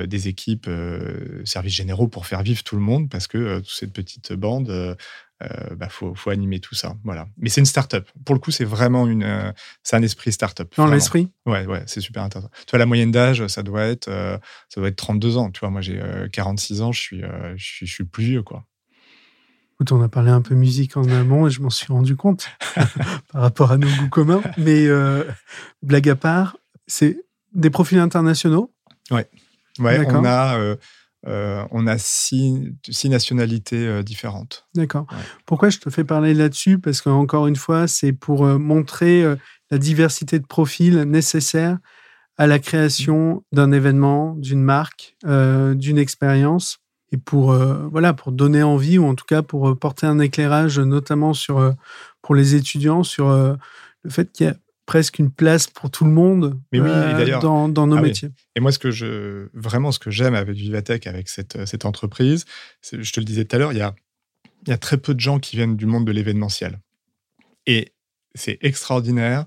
[0.06, 0.70] des équipes
[1.46, 4.98] services généraux pour faire vivre tout le monde, parce que toute cette petite bande,
[5.44, 6.96] euh, bah, faut, faut, animer tout ça.
[7.04, 7.28] Voilà.
[7.38, 8.10] Mais c'est une start-up.
[8.24, 9.52] Pour le coup, c'est vraiment une, euh,
[9.84, 10.74] c'est un esprit start-up.
[10.78, 11.30] Dans l'esprit?
[11.46, 12.50] Ouais, ouais, c'est super intéressant.
[12.66, 14.38] Tu vois, la moyenne d'âge, ça doit être, euh,
[14.70, 15.52] ça doit être 32 ans.
[15.52, 17.22] Tu vois, moi, j'ai 46 ans, je suis,
[17.58, 18.66] je suis, je suis plus vieux, quoi.
[19.76, 22.48] Écoute, on a parlé un peu musique en amont et je m'en suis rendu compte
[23.32, 24.42] par rapport à nos goûts communs.
[24.58, 24.88] Mais
[25.84, 26.58] blague à part,
[26.88, 28.72] c'est des profils internationaux
[29.12, 29.30] Ouais.
[29.80, 30.78] Ouais, on a
[31.28, 34.68] euh, on a six, nationalités euh, différentes.
[34.76, 35.08] D'accord.
[35.46, 36.78] Pourquoi je te fais parler là-dessus?
[36.78, 39.24] Parce qu'encore une fois, c'est pour euh, montrer
[39.72, 41.80] la diversité de profils nécessaires
[42.38, 46.80] à la création d'un événement, d'une marque, d'une expérience,
[47.12, 51.34] et pour voilà pour donner envie ou en tout cas pour porter un éclairage, notamment
[51.34, 51.74] sur
[52.22, 56.12] pour les étudiants sur le fait qu'il y a presque une place pour tout le
[56.12, 58.30] monde Mais oui, euh, dans, dans, nos ah métiers.
[58.56, 62.46] Et moi, ce que je, vraiment, ce que j'aime avec Vivatech, avec cette, cette entreprise,
[62.82, 63.96] je te le disais tout à l'heure, il y a,
[64.66, 66.80] il y a très peu de gens qui viennent du monde de l'événementiel.
[67.66, 67.94] Et
[68.36, 69.46] c'est extraordinaire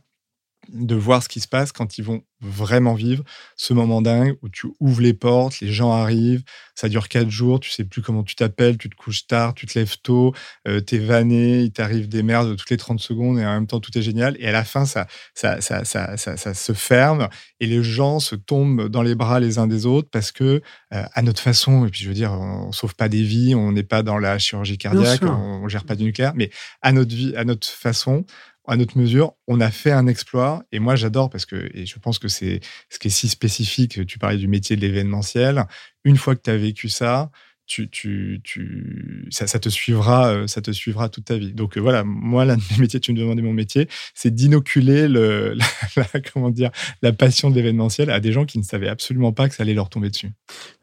[0.69, 3.25] de voir ce qui se passe quand ils vont vraiment vivre
[3.57, 7.59] ce moment dingue où tu ouvres les portes, les gens arrivent, ça dure quatre jours,
[7.59, 10.33] tu sais plus comment tu t'appelles, tu te couches tard, tu te lèves tôt,
[10.69, 13.81] euh, t'es vanné, il t'arrive des merdes toutes les 30 secondes et en même temps
[13.81, 14.37] tout est génial.
[14.39, 17.29] Et à la fin, ça, ça, ça, ça, ça, se ferme
[17.61, 20.63] et les gens se tombent dans les bras les uns des autres parce que,
[20.95, 23.73] euh, à notre façon, et puis je veux dire, on, sauve pas des vies, on
[23.73, 26.51] n'est pas dans la chirurgie cardiaque, on, on gère pas du nucléaire, mais
[26.83, 28.25] à notre vie, à notre façon,
[28.69, 30.63] à notre mesure, on a fait un exploit.
[30.73, 34.07] Et moi, j'adore parce que, et je pense que c'est ce qui est si spécifique.
[34.07, 35.67] Tu parlais du métier de l'événementiel.
[36.05, 37.31] Une fois que tu as vécu ça,
[37.67, 41.53] tu, tu, tu, ça, te suivra, euh, ça te suivra toute ta vie.
[41.53, 45.09] Donc euh, voilà, moi, l'un de mes métiers, tu me demandais mon métier, c'est d'inoculer
[45.09, 45.55] le,
[45.97, 46.71] la, dire,
[47.03, 49.75] la passion de l'événementiel à des gens qui ne savaient absolument pas que ça allait
[49.75, 50.31] leur tomber dessus.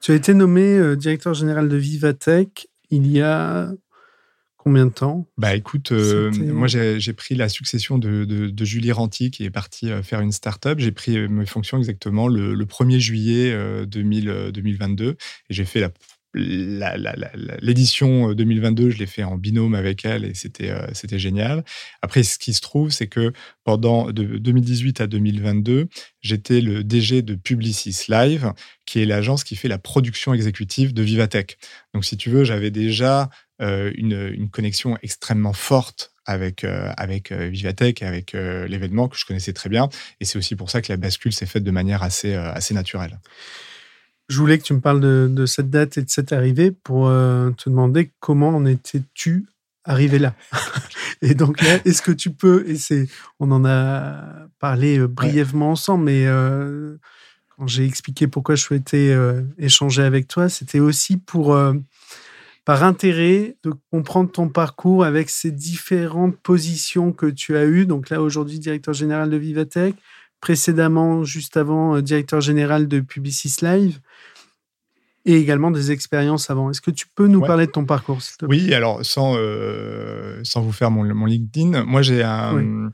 [0.01, 3.71] Tu as été nommé euh, directeur général de Vivatech il y a
[4.65, 9.45] Combien de temps Bah écoute, euh, moi j'ai pris la succession de, Julie Ranti qui
[9.45, 10.79] est partie euh, faire une start-up.
[10.79, 15.15] J'ai pris euh, mes fonctions exactement le, 1er juillet 2022 et
[15.51, 15.85] j'ai fait
[16.33, 21.63] l'édition 2022, je l'ai fait en binôme avec elle et c'était c'était génial.
[22.01, 25.87] Après, ce qui se trouve, c'est que pendant de 2018 à 2022,
[26.21, 28.51] j'étais le DG de Publicis Live,
[28.87, 31.57] qui est l'agence qui fait la production exécutive de Vivatech.
[31.93, 33.29] Donc, si tu veux, j'avais déjà
[33.61, 39.25] euh, une, connexion extrêmement forte avec, euh, avec euh, Vivatech et avec l'événement que je
[39.25, 39.87] connaissais très bien.
[40.19, 43.19] Et c'est aussi pour ça que la bascule s'est faite de manière assez, assez naturelle.
[44.27, 47.69] Je voulais que tu me parles de, cette date et de cette arrivée pour te
[47.69, 49.45] demander comment en étais-tu
[49.85, 50.35] arrivé là.
[51.21, 53.07] et donc là, est-ce que tu peux, et c'est,
[53.39, 56.25] on en a parlé brièvement ensemble, mais
[57.55, 59.15] quand j'ai expliqué pourquoi je souhaitais
[59.59, 61.55] échanger avec toi, c'était aussi pour
[62.65, 67.85] par intérêt de comprendre ton parcours avec ces différentes positions que tu as eues.
[67.85, 69.95] Donc là, aujourd'hui, directeur général de Vivatech,
[70.41, 73.99] précédemment, juste avant, euh, directeur général de Publicis Live
[75.25, 76.69] et également des expériences avant.
[76.71, 80.71] Est-ce que tu peux nous parler de ton parcours Oui, alors sans, euh, sans vous
[80.71, 82.91] faire mon, mon LinkedIn, moi j'ai un...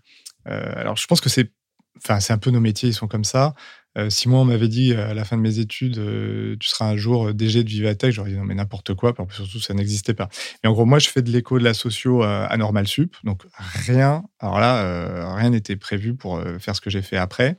[0.47, 1.51] Euh, alors je pense que c'est
[1.97, 3.53] enfin, c'est un peu nos métiers, ils sont comme ça.
[3.97, 6.89] Euh, si moi, on m'avait dit à la fin de mes études, euh, tu seras
[6.89, 9.13] un jour DG de Vivatech, j'aurais dit non, mais n'importe quoi.
[9.31, 10.29] surtout, ça n'existait pas.
[10.63, 13.15] Mais en gros, moi, je fais de l'écho de la socio à Normal Sup.
[13.23, 17.57] Donc, rien, alors là, euh, rien n'était prévu pour faire ce que j'ai fait après.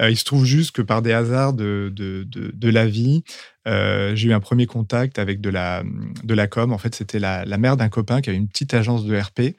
[0.00, 3.22] il se trouve juste que par des hasards de, de, de, la vie,
[3.66, 5.82] j'ai eu un premier contact avec de la,
[6.24, 6.72] de la com.
[6.72, 9.56] En fait, c'était la, la mère d'un copain qui avait une petite agence de RP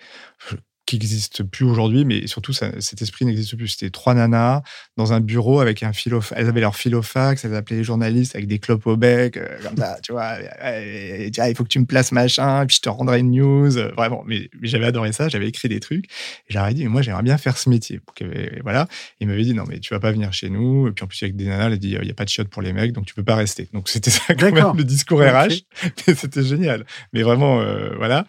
[0.87, 3.67] qui n'existe plus aujourd'hui, mais surtout cet esprit n'existe plus.
[3.67, 4.63] C'était trois nanas
[4.95, 8.47] dans un bureau avec un philo, elles avaient leur philofax, elles appelaient les journalistes avec
[8.47, 10.37] des clopes au bec, euh, comme ça, tu vois.
[10.63, 13.77] Et, il faut que tu me places machin, puis je te rendrai une news.
[13.77, 16.05] Euh, vraiment, mais, j'avais adoré ça, j'avais écrit des trucs.
[16.05, 17.99] Et j'aurais dit, moi j'aimerais bien faire ce métier.
[18.21, 18.87] Et voilà.
[19.19, 20.87] il m'avait dit, non mais tu vas pas venir chez nous.
[20.87, 22.29] Et puis en plus avec des nanas, elle a dit, il n'y a pas de
[22.29, 23.67] shot pour les mecs, donc tu peux pas rester.
[23.73, 25.63] Donc c'était ça quand même le discours RH.
[26.15, 26.85] c'était génial.
[27.11, 28.25] Mais vraiment, euh, voilà.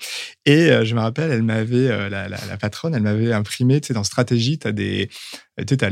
[0.49, 4.03] Et je me rappelle, elle m'avait, la, la, patronne, elle m'avait imprimé, tu sais, dans
[4.03, 5.11] Stratégie, tu as des,
[5.67, 5.91] tu sais,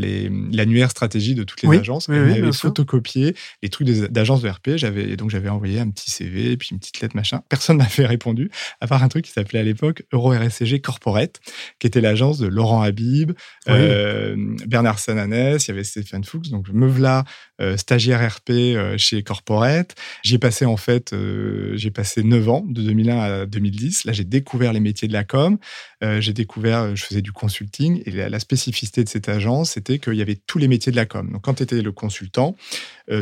[0.52, 2.08] l'annuaire stratégie de toutes les agences.
[2.08, 4.70] elle m'avait photocopié les trucs d'agences de RP.
[4.76, 7.42] J'avais, donc j'avais envoyé un petit CV, puis une petite lettre, machin.
[7.48, 8.50] Personne m'avait répondu,
[8.80, 11.40] à part un truc qui s'appelait à l'époque Euro RSCG Corporate,
[11.78, 13.32] qui était l'agence de Laurent Habib,
[13.66, 16.50] Bernard Sananès, il y avait Stéphane Fuchs.
[16.50, 17.24] Donc me voilà
[17.60, 19.94] euh, stagiaire RP euh, chez Corporate.
[20.22, 24.04] J'y ai passé en fait, euh, j'ai passé 9 ans, de 2001 à 2010.
[24.04, 25.58] Là, j'ai découvert les métiers de la com.
[26.02, 28.02] j'ai découvert, je faisais du consulting.
[28.04, 31.06] Et la, spécificité de cette agence, c'était qu'il y avait tous les métiers de la
[31.06, 31.30] com.
[31.32, 32.56] Donc, quand tu étais le consultant,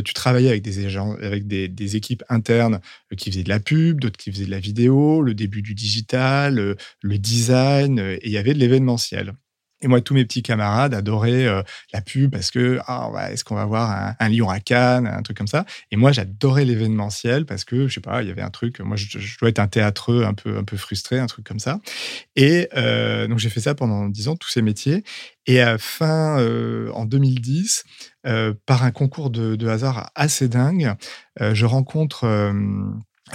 [0.04, 2.80] tu travaillais avec des, agents, avec des, des équipes internes
[3.16, 6.76] qui faisaient de la pub, d'autres qui faisaient de la vidéo, le début du digital,
[7.02, 9.34] le design, et il y avait de l'événementiel.
[9.84, 13.54] Et moi, tous mes petits camarades adoraient euh, la pub parce que, ah, est-ce qu'on
[13.54, 15.66] va voir un, lion à Cannes, un truc comme ça.
[15.90, 18.96] Et moi, j'adorais l'événementiel parce que, je sais pas, il y avait un truc, moi,
[18.96, 21.80] je, dois être un théâtreux un peu, un peu frustré, un truc comme ça.
[22.34, 25.04] Et euh, donc, j'ai fait ça pendant dix ans, tous ces métiers.
[25.46, 27.84] Et à fin, euh, en 2010,
[28.64, 30.94] par un concours de, hasard assez dingue,
[31.38, 32.26] je rencontre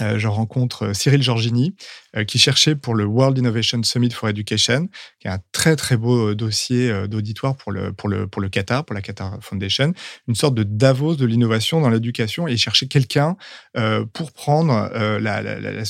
[0.00, 1.74] euh, je rencontre euh, Cyril Giorgini,
[2.16, 5.96] euh, qui cherchait pour le World Innovation Summit for Education, qui est un très très
[5.96, 9.92] beau dossier d'auditoire pour le, Qatar, pour la Qatar Foundation,
[10.28, 13.36] une sorte de Davos de l'innovation dans l'éducation, et il cherchait quelqu'un
[14.12, 15.84] pour prendre la,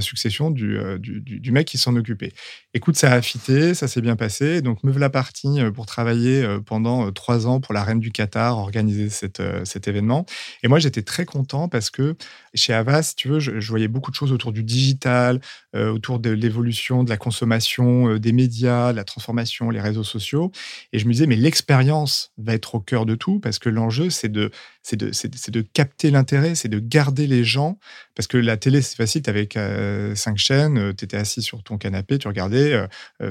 [0.00, 2.32] succession du, mec qui s'en occupait.
[2.74, 7.12] Écoute, ça a fité, ça s'est bien passé, donc me voilà parti pour travailler pendant
[7.12, 10.26] trois ans pour la Reine du Qatar, organiser cet événement.
[10.62, 12.16] Et moi, j'étais très content parce que
[12.54, 15.40] chez Avas, tu je, voyais beaucoup de choses autour du digital,
[15.74, 20.50] euh, autour de l'évolution de la consommation euh, des médias, la transformation, les réseaux sociaux.
[20.92, 24.10] Et je me disais, mais l'expérience va être au cœur de tout parce que l'enjeu,
[24.10, 24.50] c'est de,
[24.88, 27.76] c'est de, c'est, de capter l'intérêt, c'est de garder les gens.
[28.14, 31.64] Parce que la télé, c'est facile, tu avais euh, cinq chaînes, tu étais assis sur
[31.64, 32.86] ton canapé, tu regardais,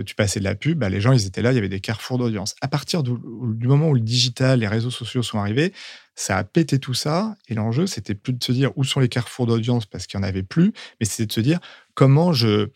[0.06, 1.80] tu passais de la pub, bah, les gens, ils étaient là, il y avait des
[1.80, 2.56] carrefours d'audience.
[2.60, 5.72] À partir du moment où le digital, les réseaux sociaux sont arrivés,
[6.16, 7.36] ça a pété tout ça.
[7.48, 10.26] Et l'enjeu, c'était plus de se dire où sont les carrefours d'audience parce qu'il n'y
[10.26, 11.60] en avait plus, mais c'était de se dire
[11.94, 12.70] comment je,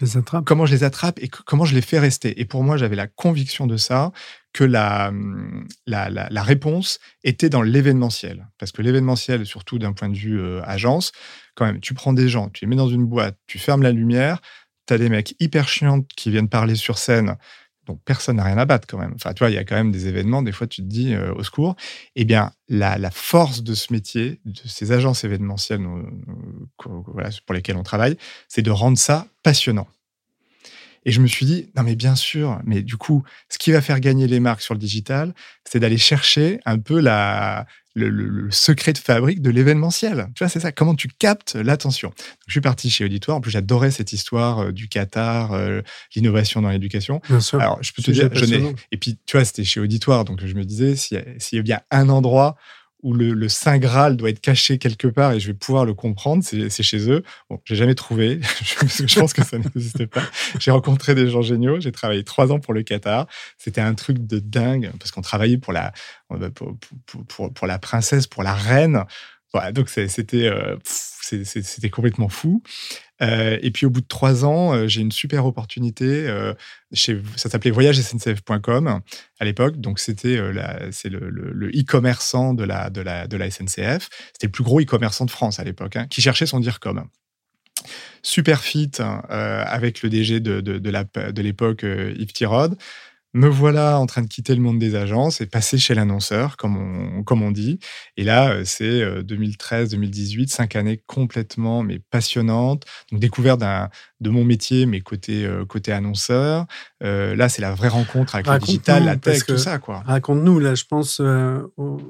[0.00, 0.44] les attrape.
[0.44, 2.40] comment je les attrape et comment je les fais rester.
[2.40, 4.12] Et pour moi, j'avais la conviction de ça,
[4.56, 5.12] que la,
[5.86, 8.48] la, réponse était dans l'événementiel.
[8.58, 11.12] Parce que l'événementiel, surtout d'un point de vue euh, agence,
[11.54, 13.92] quand même, tu prends des gens, tu les mets dans une boîte, tu fermes la
[13.92, 14.40] lumière,
[14.86, 17.36] tu as des mecs hyper chiants qui viennent parler sur scène
[17.86, 19.12] donc personne n'a rien à battre quand même.
[19.14, 21.14] Enfin, tu vois, il y a quand même des événements, des fois tu te dis
[21.14, 21.76] euh, au secours.
[22.16, 25.86] Eh bien, la, force de ce métier, de ces agences événementielles
[26.78, 28.16] pour lesquelles on travaille,
[28.48, 29.86] c'est de rendre ça passionnant.
[31.06, 33.80] Et je me suis dit, non mais bien sûr, mais du coup, ce qui va
[33.80, 35.32] faire gagner les marques sur le digital,
[35.64, 37.64] c'est d'aller chercher un peu la,
[37.96, 40.28] le, secret de fabrique de l'événementiel.
[40.34, 40.72] Tu vois, c'est ça.
[40.72, 42.12] Comment tu captes l'attention.
[42.46, 43.38] Je suis parti chez Auditoire.
[43.38, 45.80] En plus, j'adorais cette histoire euh, du Qatar, euh,
[46.14, 47.20] l'innovation dans l'éducation.
[47.28, 47.60] Bien sûr.
[47.60, 50.24] Alors, je peux te dire, je Et puis, tu vois, c'était chez Auditoire.
[50.24, 51.18] Donc, je me disais, s'il
[51.52, 52.56] y, a bien un endroit
[53.06, 56.42] où le, Saint Graal doit être caché quelque part et je vais pouvoir le comprendre,
[56.42, 57.22] c'est chez eux.
[57.48, 58.40] Bon, j'ai jamais trouvé,
[59.06, 60.22] je pense que ça n'existait pas.
[60.58, 63.28] J'ai rencontré des gens géniaux, j'ai travaillé trois ans pour le Qatar.
[63.58, 65.92] C'était un truc de dingue parce qu'on travaillait pour la,
[66.56, 66.76] pour,
[67.28, 69.04] pour, pour, la princesse, pour la reine.
[69.52, 70.74] Voilà, donc c'était euh,
[71.26, 72.62] c'était complètement fou.
[73.22, 76.26] Euh, et puis au bout de trois ans, euh, j'ai une super opportunité.
[76.28, 76.52] Euh,
[76.92, 79.00] ça s'appelait voyagesncf.com
[79.40, 79.80] à l'époque.
[79.80, 80.40] Donc c'était
[80.92, 84.08] c'est le e-commerçant de la, de, la, de la SNCF.
[84.32, 87.04] C'était le plus gros e-commerçant de France à l'époque, hein, qui cherchait son DIRCOM.
[88.22, 88.90] Super fit
[89.28, 92.76] avec le DG de, de, de l'époque, Yves Tirode
[93.36, 96.76] me voilà en train de quitter le monde des agences et passer chez l'annonceur, comme
[96.76, 97.78] on, comme on dit.
[98.16, 102.84] Et là, euh, c'est 2013-2018, euh, cinq années complètement mais passionnantes.
[103.12, 103.60] Donc découverte
[104.20, 106.66] de mon métier, mais côté, euh, côté annonceur.
[107.00, 109.78] là, c'est la vraie rencontre avec le digital, la tech, tout ça.
[109.78, 110.02] quoi.
[110.06, 112.00] Raconte-nous, là, je pense au,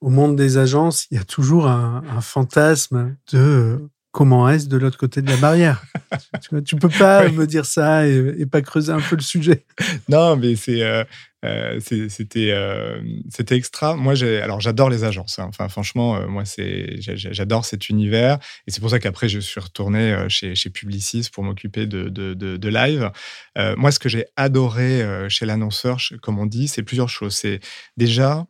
[0.00, 3.78] monde des agences, il y a toujours un, un fantasme de
[4.12, 5.82] comment est-ce de l'autre côté de la barrière?
[6.42, 9.64] Tu, ne peux pas me dire ça et, pas creuser un peu le sujet.
[10.08, 11.04] Non, mais c'est euh,
[11.44, 13.96] euh, c'était euh, c'était extra.
[13.96, 15.38] Moi, j'ai alors j'adore les agences.
[15.38, 15.46] Hein.
[15.48, 20.26] Enfin, franchement, moi c'est j'adore cet univers et c'est pour ça qu'après je suis retourné
[20.28, 23.10] chez, chez Publicis pour m'occuper de, de, de, live.
[23.76, 27.34] moi, ce que j'ai adoré chez l'annonceur, comme on dit, c'est plusieurs choses.
[27.34, 27.60] C'est
[27.96, 28.46] déjà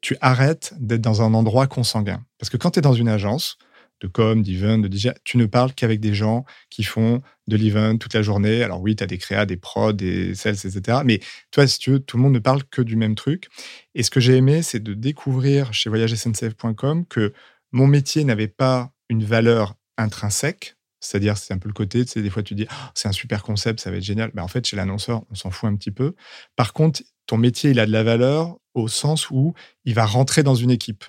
[0.00, 3.58] tu arrêtes d'être dans un endroit consanguin parce que quand tu es dans une agence
[4.02, 7.96] de com, d'event, de DJ, tu ne parles qu'avec des gens qui font de l'event
[7.96, 8.62] toute la journée.
[8.62, 10.98] Alors oui, tu as des créas, des prods, des sales, etc.
[11.04, 13.48] Mais toi, si tu veux, tout le monde ne parle que du même truc.
[13.94, 17.32] Et ce que j'ai aimé, c'est de découvrir chez voyagesncf.com que
[17.70, 22.30] mon métier n'avait pas une valeur intrinsèque, C'est-à-dire, c'est un peu le côté, tu des
[22.30, 24.30] fois tu dis, «Ah, c'est un super concept, ça va être génial.
[24.34, 26.14] Mais en fait, chez l'annonceur, on s'en fout un petit peu.
[26.56, 30.42] Par contre, ton métier, il a de la valeur au sens où il va rentrer
[30.42, 31.04] dans une équipe.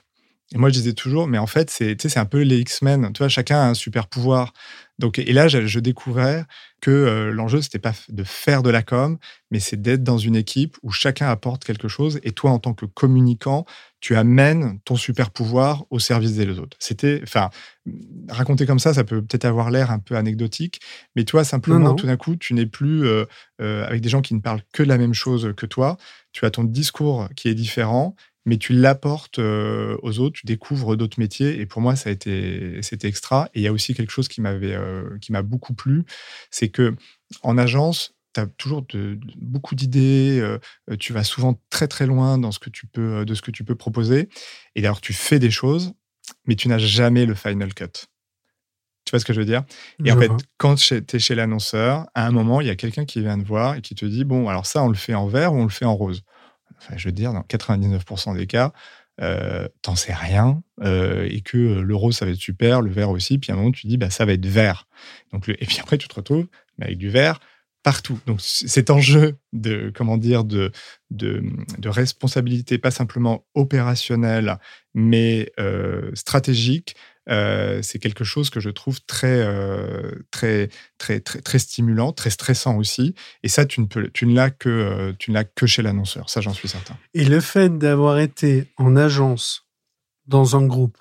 [0.54, 3.12] Et moi, je disais toujours, mais en fait, c'est un peu les X-Men.
[3.14, 4.54] Tu vois, chacun a un super pouvoir.
[4.99, 6.45] Donc, et là, je, je découvrais
[6.80, 9.18] que euh, l'enjeu, c'était pas de faire de la com,
[9.49, 12.20] mais c'est d'être dans une équipe où chacun apporte quelque chose.
[12.22, 13.66] Et toi, en tant que communicant,
[13.99, 16.78] tu amènes ton super pouvoir au service des autres.
[16.80, 17.49] C'était, enfin,
[18.30, 20.82] raconter comme ça, ça peut peut-être avoir l'air un peu anecdotique,
[21.16, 23.26] mais toi, simplement, tout d'un coup, tu n'es plus euh,
[23.62, 25.97] euh, avec des gens qui ne parlent que de la même chose que toi.
[26.32, 28.16] Tu as ton discours qui est différent
[28.46, 31.60] mais tu l'apportes euh, aux autres, tu découvres d'autres métiers.
[31.60, 33.50] Et pour moi, ça a été, c'était extra.
[33.54, 36.04] Et il y a aussi quelque chose qui m'avait, euh, qui m'a beaucoup plu,
[36.52, 36.96] c'est que
[37.41, 40.39] en agence, tu as toujours de, beaucoup d'idées.
[40.41, 40.58] Euh,
[41.00, 43.64] tu vas souvent très très loin dans ce que tu peux, de ce que tu
[43.64, 44.30] peux proposer.
[44.76, 45.94] Et d'ailleurs, tu fais des choses,
[46.46, 48.08] mais tu n'as jamais le final cut.
[49.06, 49.64] Tu vois ce que je veux dire?
[50.06, 53.04] Et en fait, quand tu es chez l'annonceur, à un moment, il y a quelqu'un
[53.04, 55.28] qui vient te voir et qui te dit Bon, alors ça, on le fait en
[55.28, 56.24] vert ou on le fait en rose?
[56.96, 58.74] Je veux dire, dans 99% des cas,
[59.22, 62.90] euh, t'en sais rien euh, et que euh, le rose ça va être super, le
[62.90, 63.38] vert aussi.
[63.38, 64.88] Puis à un moment tu dis bah ça va être vert.
[65.32, 66.48] Donc et puis après tu te retrouves
[66.82, 67.40] avec du vert
[67.84, 68.20] partout.
[68.26, 70.72] Donc cet enjeu de comment dire de
[71.12, 71.44] de,
[71.86, 74.58] responsabilité pas simplement opérationnelle
[74.96, 75.52] mais
[76.16, 76.96] stratégique
[77.30, 82.30] euh, c'est quelque chose que je trouve très, euh, très, très, très, très stimulant, très
[82.30, 83.16] stressant aussi.
[83.44, 85.82] Et ça, tu ne, peux, tu ne l'as que, euh, tu ne l'as que chez
[85.82, 86.30] l'annonceur.
[86.30, 86.98] Ça, j'en suis certain.
[87.14, 89.66] Et le fait d'avoir été en agence
[90.28, 90.98] dans un groupe,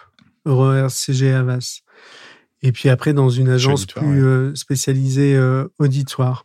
[0.47, 1.81] Euro CG Avas,
[2.63, 5.39] et puis après dans une agence plus spécialisée
[5.79, 6.45] auditoire,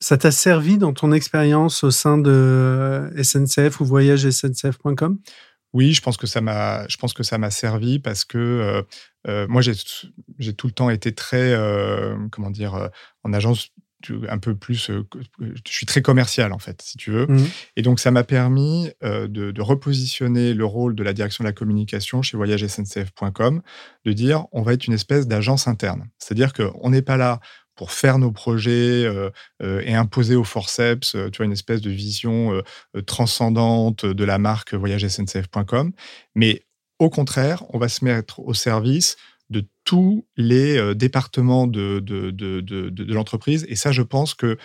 [0.00, 5.18] ça t'a servi dans ton expérience au sein de SNCF ou voyagesncf.com
[5.76, 8.82] oui, je pense que ça m'a, je pense que ça m'a servi parce que euh,
[9.28, 9.74] euh, moi j'ai,
[10.38, 12.90] j'ai tout le temps été très, euh, comment dire,
[13.24, 13.68] en agence
[14.28, 14.90] un peu plus,
[15.40, 17.26] je suis très commercial en fait, si tu veux.
[17.26, 17.46] Mmh.
[17.76, 21.52] Et donc ça m'a permis de, de, repositionner le rôle de la direction de la
[21.52, 23.62] communication chez voyagesncf.com,
[24.04, 26.08] de dire on va être une espèce d'agence interne.
[26.18, 27.40] C'est-à-dire qu'on n'est pas là
[27.76, 29.30] pour faire nos projets euh,
[29.62, 32.62] euh, et imposer au forceps, euh, tu une espèce de vision
[33.06, 35.92] transcendante de la marque voyagesncf.com.
[36.34, 36.66] Mais
[36.98, 39.16] au contraire, on va se mettre au service
[39.50, 43.66] de tous les départements de, de, de, de l'entreprise.
[43.68, 44.56] Et ça, je pense que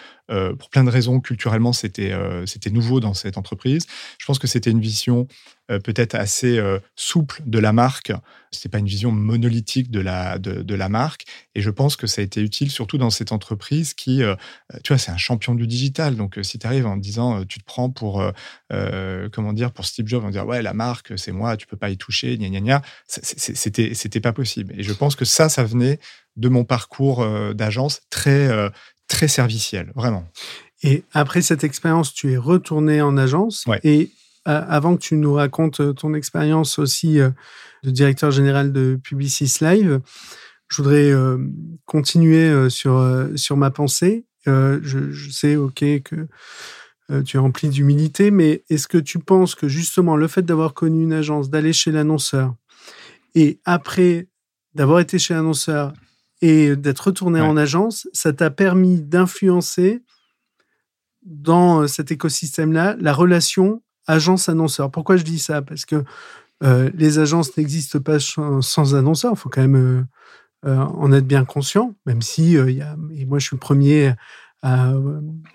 [0.58, 2.14] pour plein de raisons, culturellement, c'était
[2.46, 3.86] c'était nouveau dans cette entreprise.
[4.18, 5.28] Je pense que c'était une vision
[5.68, 6.62] peut-être assez
[6.96, 8.12] souple de la marque.
[8.52, 11.26] Ce pas une vision monolithique de la, de, la marque.
[11.56, 14.22] Et je pense que ça a été utile, surtout dans cette entreprise qui,
[14.84, 16.16] tu vois, c'est un champion du digital.
[16.16, 18.24] Donc, si tu arrives en disant, tu te prends pour,
[19.32, 21.90] comment dire, pour Steve Jobs, en dire, ouais, la marque, c'est moi, tu peux pas
[21.90, 24.74] y toucher, gna gna gna, c'était, c'était pas possible.
[24.78, 26.00] Et je pense que ça, ça venait
[26.36, 28.70] de mon parcours euh, d'agence très, euh,
[29.12, 30.26] très serviciel, vraiment.
[30.84, 33.66] Et après cette expérience, tu es retourné en agence.
[33.84, 34.10] Et
[34.48, 40.00] euh, avant que tu nous racontes ton expérience aussi de directeur général de Publicis Live,
[40.70, 41.12] je voudrais
[41.86, 44.26] continuer sur, sur ma pensée.
[44.46, 46.28] Je, je, sais, OK, que
[47.26, 51.04] tu es rempli d'humilité, mais est-ce que tu penses que justement le fait d'avoir connu
[51.04, 52.56] une agence, d'aller chez l'annonceur,
[53.36, 54.28] et après
[54.74, 55.94] d'avoir été chez l'annonceur
[56.42, 60.04] et d'être retourné en agence, ça t'a permis d'influencer
[61.24, 64.90] dans euh, cet écosystème-là la relation agence-annonceur.
[64.90, 65.62] Pourquoi je dis ça?
[65.62, 66.04] Parce que
[66.64, 69.34] euh, les agences n'existent pas sans annonceurs.
[69.36, 70.08] Il faut quand même
[70.66, 74.14] euh, en être bien conscient, même si y a, et moi je suis le premier
[74.64, 74.94] à,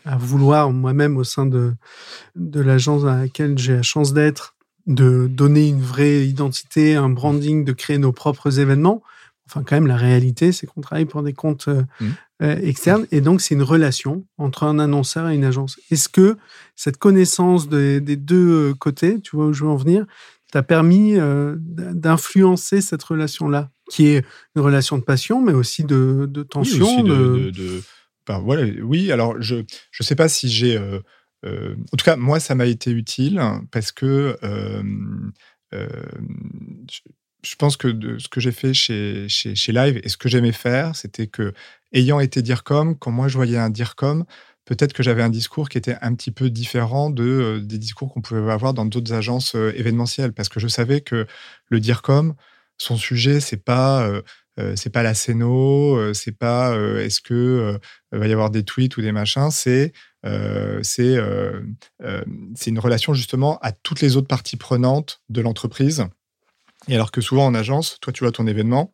[0.04, 1.74] à vouloir moi-même au sein de,
[2.34, 4.56] de l'agence à laquelle j'ai la chance d'être,
[4.86, 9.02] de donner une vraie identité, un branding, de créer nos propres événements.
[9.48, 12.06] Enfin, quand même, la réalité, c'est qu'on travaille pour des comptes euh, mmh.
[12.42, 13.06] euh, externes.
[13.12, 15.78] Et donc, c'est une relation entre un annonceur et une agence.
[15.90, 16.36] Est-ce que
[16.74, 20.04] cette connaissance des deux euh, côtés, tu vois où je veux en venir,
[20.52, 21.16] t'a permis
[21.58, 24.24] d'influencer cette relation-là, qui est
[24.54, 27.82] une relation de passion, mais aussi de, tension Oui, de...
[28.28, 29.64] voilà, oui, alors je ne
[30.04, 30.78] sais pas si j'ai...
[30.78, 33.42] en tout cas, moi, ça m'a été utile
[33.72, 34.38] parce que
[37.46, 40.96] je pense que ce que j'ai fait chez, chez, Live et ce que j'aimais faire,
[40.96, 41.52] c'était que,
[41.92, 44.24] ayant été DIRCOM, quand moi je voyais un DIRCOM,
[44.64, 48.12] peut-être que j'avais un discours qui était un petit peu différent de, euh, des discours
[48.12, 50.32] qu'on pouvait avoir dans d'autres agences euh, événementielles.
[50.32, 51.26] Parce que je savais que
[51.68, 52.34] le DIRCOM,
[52.78, 54.06] son sujet, c'est pas.
[54.06, 54.22] Euh,
[54.74, 57.78] c'est pas la scéno, c'est pas est-ce que
[58.10, 59.92] va y avoir des tweets ou des machins, c'est
[60.24, 60.80] une
[62.78, 66.06] relation justement à toutes les autres parties prenantes de l'entreprise
[66.88, 68.92] et alors que souvent en agence, toi, tu vois ton événement,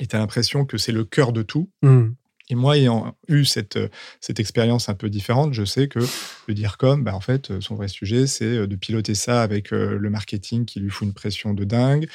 [0.00, 1.70] Et tu as l'impression que c'est le cœur de tout.
[1.82, 2.08] Mmh.
[2.50, 3.88] Et moi, ayant eu cette, euh,
[4.20, 6.00] cette expérience un peu différente, je sais que
[6.48, 9.70] le DIRCOM, bah, en fait, euh, son vrai sujet, c'est euh, de piloter ça avec
[9.70, 12.06] le marketing qui lui fout une pression de dingue,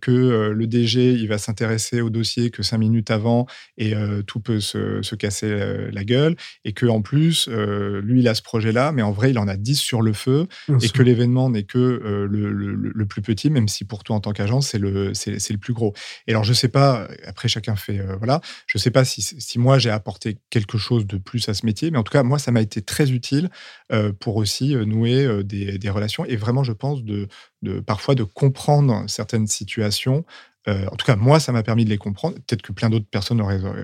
[0.00, 3.46] que le DG, il va s'intéresser au dossier que cinq minutes avant
[3.76, 3.94] et
[4.26, 5.54] tout peut se, se casser
[5.92, 9.38] la gueule, et que en plus, lui, il a ce projet-là, mais en vrai, il
[9.38, 10.46] en a 10 sur le feu,
[10.82, 14.20] et que l'événement n'est que le, le, le, plus petit, même si pour toi, en
[14.20, 15.94] tant qu'agence, c'est le, c'est, le plus gros.
[16.26, 19.78] Et alors, je sais pas, après, chacun fait, voilà, je sais pas si, si moi,
[19.78, 22.50] j'ai apporté quelque chose de plus à ce métier, mais en tout cas, moi, ça
[22.52, 23.48] m'a été très utile euh,
[24.20, 27.28] pour aussi euh, nouer euh, des, relations et vraiment, je pense, de,
[27.86, 30.24] parfois de comprendre certaines situations.
[30.66, 32.36] en tout cas, moi, ça m'a permis de les comprendre.
[32.46, 33.42] Peut-être que plein d'autres personnes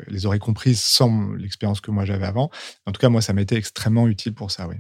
[0.08, 2.50] les auraient comprises sans l'expérience que moi j'avais avant.
[2.86, 4.76] En tout cas, moi, ça m'a été extrêmement utile pour ça, oui.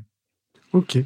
[0.72, 0.98] Ok.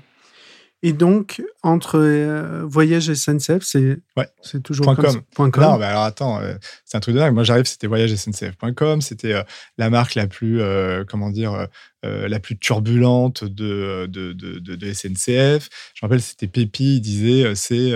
[0.86, 4.28] Et donc, entre euh, Voyage SNCF, c'est ouais.
[4.40, 5.20] c'est toujours .com.
[5.34, 5.50] .com.
[5.58, 7.34] Non, alors attends, euh, c'est un truc de dingue.
[7.34, 9.00] Moi, j'arrive, c'était voyagesncf.com.
[9.00, 9.42] C'était euh,
[9.78, 10.60] la marque la plus,
[11.08, 11.66] comment dire,
[12.04, 15.68] la plus turbulente de, de, de, de, SNCF.
[15.92, 17.92] Je me rappelle, c'était Pépi, il disait, c'est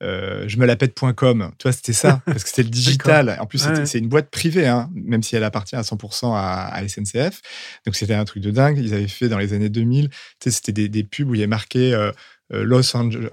[0.00, 1.52] je me la pète.com.
[1.58, 3.36] Tu vois, c'était ça, parce que c'était le digital.
[3.40, 7.40] En plus, c'est une boîte privée, hein, même si elle appartient à 100% à, SNCF.
[7.86, 8.78] Donc, c'était un truc de dingue.
[8.78, 11.40] Ils avaient fait dans les années 2000, tu sais, c'était des, des, pubs où il
[11.40, 12.10] y a marqué
[12.50, 13.28] Los Angeles.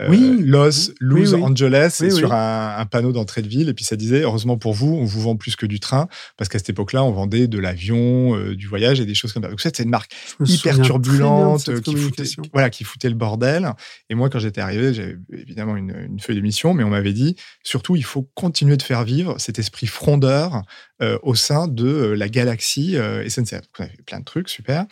[0.00, 0.36] Euh, oui.
[0.40, 3.68] Los, Los Angeles sur un, panneau d'entrée de ville.
[3.68, 6.48] Et puis ça disait, heureusement pour vous, on vous vend plus que du train, parce
[6.48, 9.48] qu'à cette époque-là, on vendait de l'avion, euh, du voyage et des choses comme ça.
[9.48, 10.12] Donc c'est une marque
[10.44, 13.72] hyper turbulente qui foutait, voilà, qui foutait le bordel.
[14.10, 17.36] Et moi, quand j'étais arrivé, j'avais évidemment une, une feuille d'émission, mais on m'avait dit,
[17.62, 20.62] surtout, il faut continuer de faire vivre cet esprit frondeur
[21.02, 22.96] euh, au sein de la galaxie
[23.28, 23.52] SNCF.
[23.52, 24.86] Donc, on avait fait plein de trucs, super.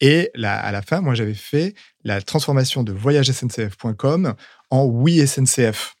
[0.00, 4.34] Et là, à la fin, moi, j'avais fait la transformation de voyagesncf.com
[4.70, 5.94] en Oui SNCF.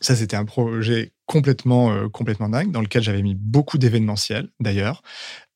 [0.00, 5.02] Ça, c'était un projet complètement, euh, complètement dingue, dans lequel j'avais mis beaucoup d'événementiels, d'ailleurs.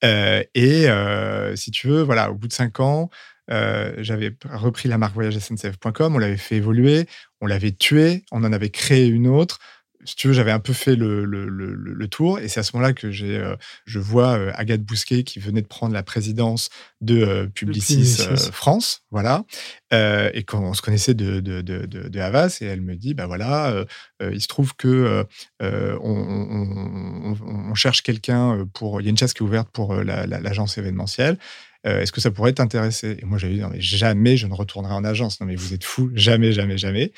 [0.03, 3.09] Euh, et euh, si tu veux, voilà, au bout de cinq ans,
[3.49, 7.07] j'avais repris la marque voyagesncf.com, on l'avait fait évoluer,
[7.41, 9.59] on l'avait tué, on en avait créé une autre
[10.05, 12.39] si tu veux, j'avais un peu fait le, le, le, tour.
[12.39, 15.61] Et c'est à ce moment-là que j'ai, euh, je vois euh, Agathe Bousquet qui venait
[15.61, 16.69] de prendre la présidence
[17.01, 18.17] de euh, Publicis,
[18.51, 19.03] France.
[19.11, 19.43] Voilà.
[19.91, 23.27] et quand on se connaissait de, de, de, de, Havas, et elle me dit bah
[23.27, 23.85] voilà,
[24.21, 25.25] il se trouve que
[25.61, 29.01] on, on, cherche quelqu'un pour.
[29.01, 31.37] Il y a une chasse qui est ouverte pour l'agence événementielle.
[31.83, 33.17] Est-ce que ça pourrait t'intéresser?
[33.21, 35.41] Et moi, j'avais dit, non, mais jamais je ne retournerai en agence.
[35.41, 37.11] Non, mais vous êtes fou, jamais, jamais, jamais.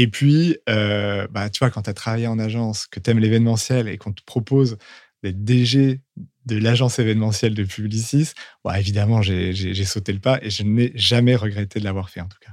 [0.00, 3.18] Et puis, euh, bah, tu vois, quand tu as travaillé en agence, que tu aimes
[3.18, 4.78] l'événementiel et qu'on te propose
[5.24, 6.00] d'être DG
[6.46, 8.30] de l'agence événementielle de Publicis,
[8.64, 12.28] bah, évidemment, j'ai sauté le pas et je n'ai jamais regretté de l'avoir fait, en
[12.28, 12.52] tout cas.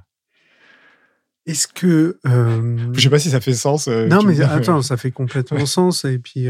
[1.45, 2.19] Est-ce que.
[2.25, 2.91] Euh...
[2.93, 3.87] Je sais pas si ça fait sens.
[3.89, 6.03] Euh, non, mais attends, ça fait complètement sens.
[6.03, 6.47] Et puis.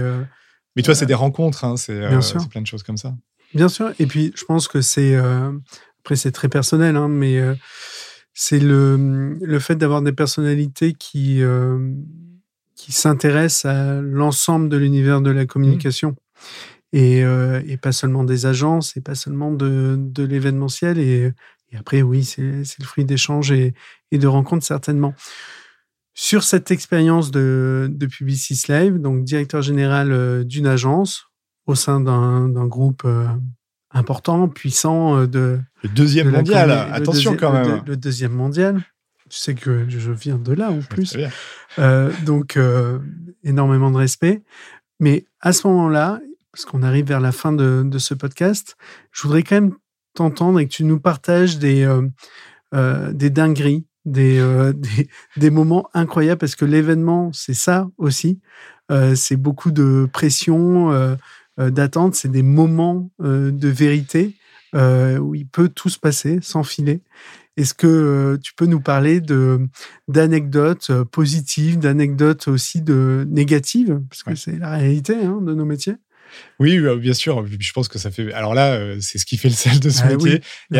[0.78, 2.00] Mais toi, c'est des rencontres, hein, c'est
[2.50, 3.14] plein de choses comme ça.
[3.54, 3.92] Bien sûr.
[4.00, 5.14] Et puis, je pense que c'est.
[6.00, 7.42] Après, c'est très personnel, hein, mais
[8.38, 11.94] c'est le, le fait d'avoir des personnalités qui, euh,
[12.76, 16.16] qui s'intéressent à l'ensemble de l'univers de la communication.
[16.92, 20.98] Et, euh, et, pas seulement des agences, et pas seulement de, de l'événementiel.
[21.00, 21.34] Et,
[21.72, 23.74] et, après, oui, c'est le fruit d'échanges et,
[24.12, 25.14] et, de rencontres, certainement.
[26.14, 31.26] Sur cette expérience de, de Publicis Live, donc directeur général euh, d'une agence
[31.68, 33.06] au sein d'un groupe
[33.96, 35.60] important, puissant euh, de.
[35.88, 37.82] Le deuxième mondial, attention quand même.
[37.86, 38.82] Le, deuxième mondial.
[39.30, 41.18] Tu sais que je viens de là en plus.
[41.80, 43.00] Euh, donc, euh,
[43.44, 44.44] énormément de respect.
[45.00, 46.20] Mais à ce moment-là,
[46.52, 48.78] parce qu'on arrive vers la fin de, de, ce podcast,
[49.12, 49.74] je voudrais quand même
[50.14, 51.88] t'entendre et que tu nous partages des,
[52.72, 54.40] des dingueries, des,
[54.76, 58.40] des, des, moments incroyables, parce que l'événement, c'est ça aussi.
[59.16, 61.18] c'est beaucoup de pression
[61.58, 64.36] euh, d'attente, c'est des moments euh, de vérité
[64.76, 67.02] euh, où il peut tout se passer sans filer.
[67.58, 69.68] Est-ce que tu peux nous parler de
[70.08, 75.96] d'anecdotes positives, d'anecdotes aussi de négatives, parce que c'est la réalité hein, de nos métiers
[76.60, 77.46] oui, bah, bien sûr.
[77.60, 78.32] Je pense que ça fait.
[78.34, 80.42] Alors là, euh, c'est ce qui fait le sel de ce ah métier.
[80.72, 80.78] il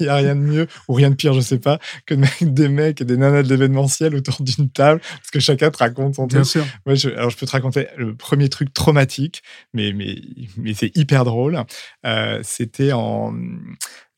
[0.00, 2.44] n'y a, rien de mieux ou rien de pire, je sais pas, que de mettre
[2.44, 6.16] des mecs et des nanas de l'événementiel autour d'une table, parce que chacun te raconte
[6.16, 6.64] son bien Sûr.
[6.86, 10.16] je, alors, je peux te raconter le premier truc traumatique, mais, mais,
[10.56, 11.62] mais c'est hyper drôle.
[12.04, 13.34] Euh, c'était en.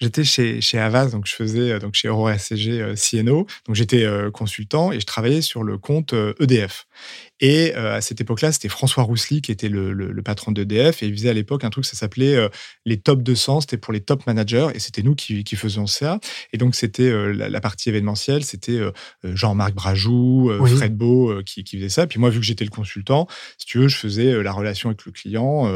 [0.00, 4.06] J'étais chez, chez Avas, donc je faisais euh, donc chez Euro SCG CNO, donc j'étais
[4.32, 6.86] consultant et je travaillais sur le compte EDF.
[7.40, 10.63] E et à cette époque-là, c'était François Roussely qui était le, le, le patron de
[10.64, 12.48] d'EDF et ils faisaient à l'époque un truc, ça s'appelait
[12.84, 16.18] les top 200, c'était pour les top managers et c'était nous qui, faisions ça.
[16.52, 18.80] Et donc, c'était la, partie événementielle, c'était
[19.22, 22.06] Jean-Marc Brajou, Fred Beau qui, qui faisait ça.
[22.06, 25.04] Puis moi, vu que j'étais le consultant, si tu veux, je faisais la relation avec
[25.04, 25.66] le client,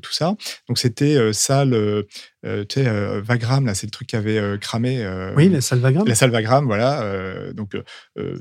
[0.00, 0.34] tout ça.
[0.68, 2.04] Donc, c'était salle
[2.46, 5.04] euh, tu sais, euh, Vagram, là, c'est le truc qui avait euh, cramé.
[5.36, 6.06] oui, la salle Vagram.
[6.06, 7.52] La salle Vagram, voilà.
[7.52, 7.76] donc,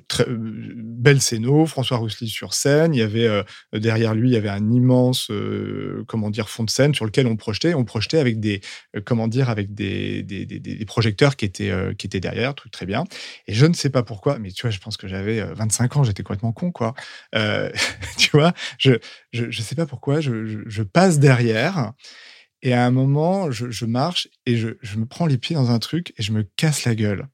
[0.08, 1.20] très, belle
[1.66, 2.93] François Roussely sur scène.
[2.93, 3.43] Il y avait,
[3.74, 5.32] derrière lui, il y avait un immense,
[6.08, 7.74] comment dire, fond de scène sur lequel on projetait.
[7.74, 8.62] On projetait avec des,
[9.06, 13.06] comment dire, avec des, des, des, projecteurs qui étaient, qui étaient derrière, truc très bien.
[13.48, 16.04] Et je ne sais pas pourquoi, mais tu vois, je pense que j'avais 25 ans,
[16.04, 16.93] j'étais complètement con, quoi.
[18.18, 18.93] tu vois, je,
[19.32, 21.93] je, je sais pas pourquoi, je, je, je passe derrière.
[22.66, 26.14] Et à un moment, je, marche et je, me prends les pieds dans un truc
[26.18, 27.28] et je me casse la gueule.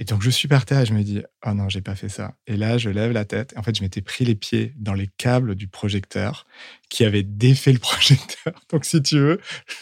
[0.00, 2.08] Et donc, je suis par terre et je me dis, oh non, j'ai pas fait
[2.08, 2.34] ça.
[2.46, 3.52] Et là, je lève la tête.
[3.58, 6.46] En fait, je m'étais pris les pieds dans les câbles du projecteur
[6.88, 8.54] qui avait défait le projecteur.
[8.70, 9.40] Donc, si tu veux,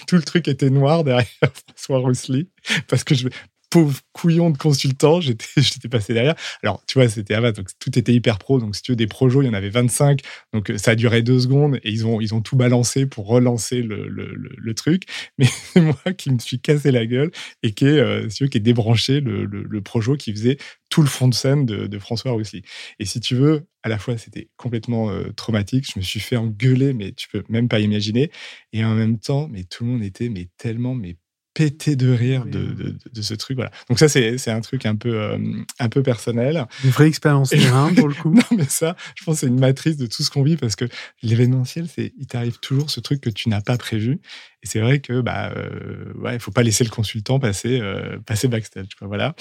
[0.08, 1.24] tout le truc était noir derrière
[1.68, 2.50] François Roussely
[2.88, 3.28] parce que je,
[3.70, 5.20] pauvre couillon de consultant,
[5.56, 6.34] j'étais, passé derrière.
[6.62, 8.58] Alors, tu vois, c'était avant, donc tout était hyper pro.
[8.58, 10.20] Donc, si tu veux, des projets, il y en avait 25.
[10.52, 13.82] Donc, ça a duré deux secondes et ils ont, ils ont tout balancé pour relancer
[13.82, 15.04] le, le, le, truc.
[15.38, 17.30] Mais c'est moi qui me suis cassé la gueule
[17.62, 20.58] et qui est, euh, si tu veux, qui est débranché le, le, projo qui faisait
[20.88, 22.62] tout le fond de scène de, de, François aussi.
[22.98, 25.86] Et si tu veux, à la fois, c'était complètement euh, traumatique.
[25.92, 28.30] Je me suis fait engueuler, mais tu peux même pas imaginer.
[28.72, 31.16] Et en même temps, mais tout le monde était mais tellement mais
[31.58, 33.56] pété de rire de, de, ce truc.
[33.56, 33.72] Voilà.
[33.88, 35.38] Donc ça, c'est un truc un peu, euh,
[35.80, 36.66] un peu personnel.
[36.84, 38.32] Une vraie expérience terrain, pour le coup.
[38.32, 40.84] non, mais ça, je pense c'est une matrice de tout ce qu'on vit parce que
[41.20, 44.20] l'événementiel, c'est il t'arrive toujours ce truc que tu n'as pas prévu.
[44.64, 48.48] Et c'est vrai que bah euh, ouais, faut pas laisser le consultant passer euh, passer
[48.48, 48.88] backstage.
[48.98, 49.34] Quoi, voilà.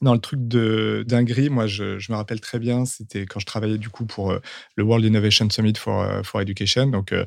[0.00, 3.46] Dans le truc de dinguerie, moi je, je, me rappelle très bien, c'était quand je
[3.46, 4.40] travaillais du coup pour euh,
[4.76, 6.86] le World Innovation Summit for, for Education.
[6.86, 7.26] Donc euh,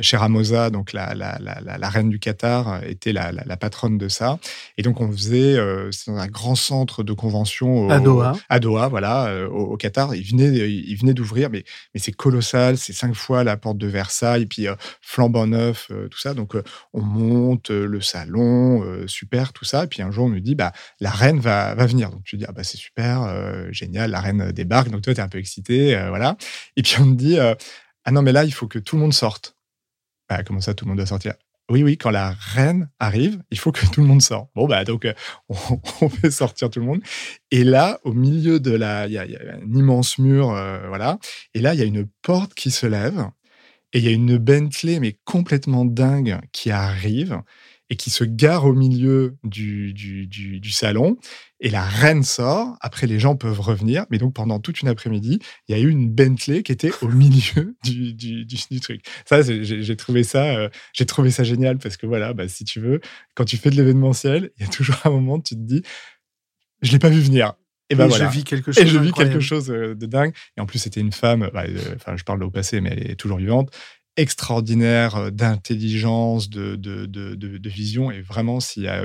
[0.00, 4.38] chez Ramosa, donc la, la, la, la, reine du Qatar était la, patronne de ça.
[4.78, 5.56] Et donc on faisait,
[6.06, 8.32] dans un grand centre de convention au, à Doha.
[8.48, 10.14] À Doha, voilà, au, Qatar.
[10.14, 11.64] Il venait, il venait d'ouvrir, mais
[11.94, 14.66] mais c'est colossal, c'est cinq fois la porte de Versailles, puis
[15.00, 16.34] flambant neuf, tout ça.
[16.34, 16.56] Donc
[16.92, 19.84] on monte le salon, super, tout ça.
[19.84, 22.10] Et puis un jour, on nous dit, bah, la reine va, venir.
[22.10, 24.90] Donc tu dis, ah, bah, c'est super, génial, la reine débarque.
[24.90, 26.36] Donc toi, tu es un peu excité, voilà.
[26.76, 27.38] Et puis on me dit,
[28.04, 29.56] ah non, mais là, il faut que tout le monde sorte.
[30.28, 31.34] Bah, comment ça, tout le monde doit sortir?
[31.70, 34.50] Oui, oui, quand la reine arrive, il faut que tout le monde sorte.
[34.56, 35.06] Bon, bah, donc,
[36.00, 37.00] on, fait sortir tout le monde.
[37.50, 40.46] Et là, au milieu de la, il y, a un immense mur,
[40.88, 41.18] voilà.
[41.54, 43.24] Et là, il y a une porte qui se lève.
[43.92, 47.42] Et il y a une Bentley, mais complètement dingue, qui arrive
[47.90, 51.16] et qui se gare au milieu du, du, du, salon.
[51.58, 52.76] Et la reine sort.
[52.80, 54.06] Après, les gens peuvent revenir.
[54.10, 57.08] Mais donc, pendant toute une après-midi, il y a eu une Bentley qui était au
[57.08, 59.04] milieu du, du, truc.
[59.28, 62.78] Ça, j'ai trouvé ça, euh, j'ai trouvé ça génial parce que voilà, bah, si tu
[62.78, 63.00] veux,
[63.34, 65.82] quand tu fais de l'événementiel, il y a toujours un moment où tu te dis,
[66.82, 67.54] je l'ai pas vu venir.
[67.90, 68.82] Et, ben je vis quelque chose.
[68.82, 70.32] Et je vis quelque chose de dingue.
[70.56, 73.10] Et en plus, c'était une femme, bah, euh, enfin, je parle au passé, mais elle
[73.10, 73.70] est toujours vivante,
[74.16, 78.12] extraordinaire euh, d'intelligence, de, de, de, de, vision.
[78.12, 79.02] Et vraiment, s'il y, a,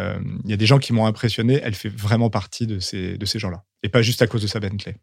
[0.00, 3.26] euh, y a des gens qui m'ont impressionné, elle fait vraiment partie de ces, de
[3.26, 3.62] ces gens-là.
[3.82, 4.96] Et pas juste à cause de sa Bentley.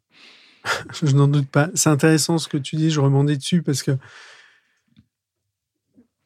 [1.03, 1.69] je n'en doute pas.
[1.75, 3.91] C'est intéressant ce que tu dis, je rebondis dessus parce que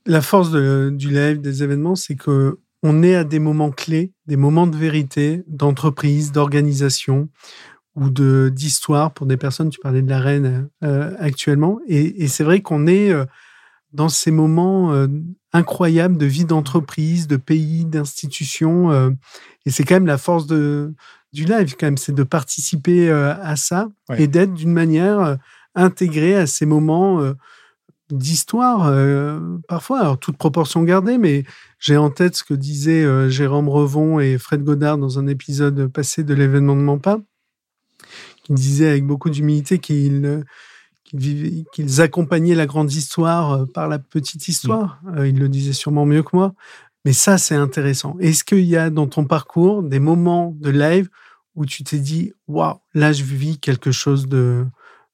[0.05, 4.37] la force du live, des événements, c'est que on est à des moments clés, des
[4.37, 7.29] moments de vérité, d'entreprise, d'organisation
[7.95, 9.71] ou de d'histoire pour des personnes.
[9.71, 13.25] Tu parlais de la reine euh, actuellement, et, c'est vrai qu'on est euh,
[13.91, 15.07] dans ces moments euh,
[15.51, 18.91] incroyables de vie d'entreprise, de pays, d'institutions,
[19.65, 20.93] et c'est quand même la force de
[21.33, 25.37] du live, quand même, c'est de participer à ça et d'être d'une manière
[25.73, 27.33] intégrée à ces moments
[28.11, 28.93] d'histoire,
[29.67, 31.43] parfois, alors toute proportion gardée, mais
[31.85, 35.85] j'ai en tête ce que disaient euh, Jérôme Revon et Fred Godard dans un épisode
[35.85, 37.19] passé de l'événement de Mampa,
[38.43, 40.43] qui disaient avec beaucoup d'humilité qu'ils
[41.13, 44.99] qu'ils accompagnaient la grande histoire euh, par la petite histoire.
[45.03, 45.17] Mm.
[45.17, 46.55] Euh, ils le disaient sûrement mieux que moi.
[47.05, 48.17] Mais ça, c'est intéressant.
[48.19, 51.07] Est-ce qu'il y a dans ton parcours des moments de live
[51.53, 54.65] où tu t'es dit, waouh, là, je vis quelque chose de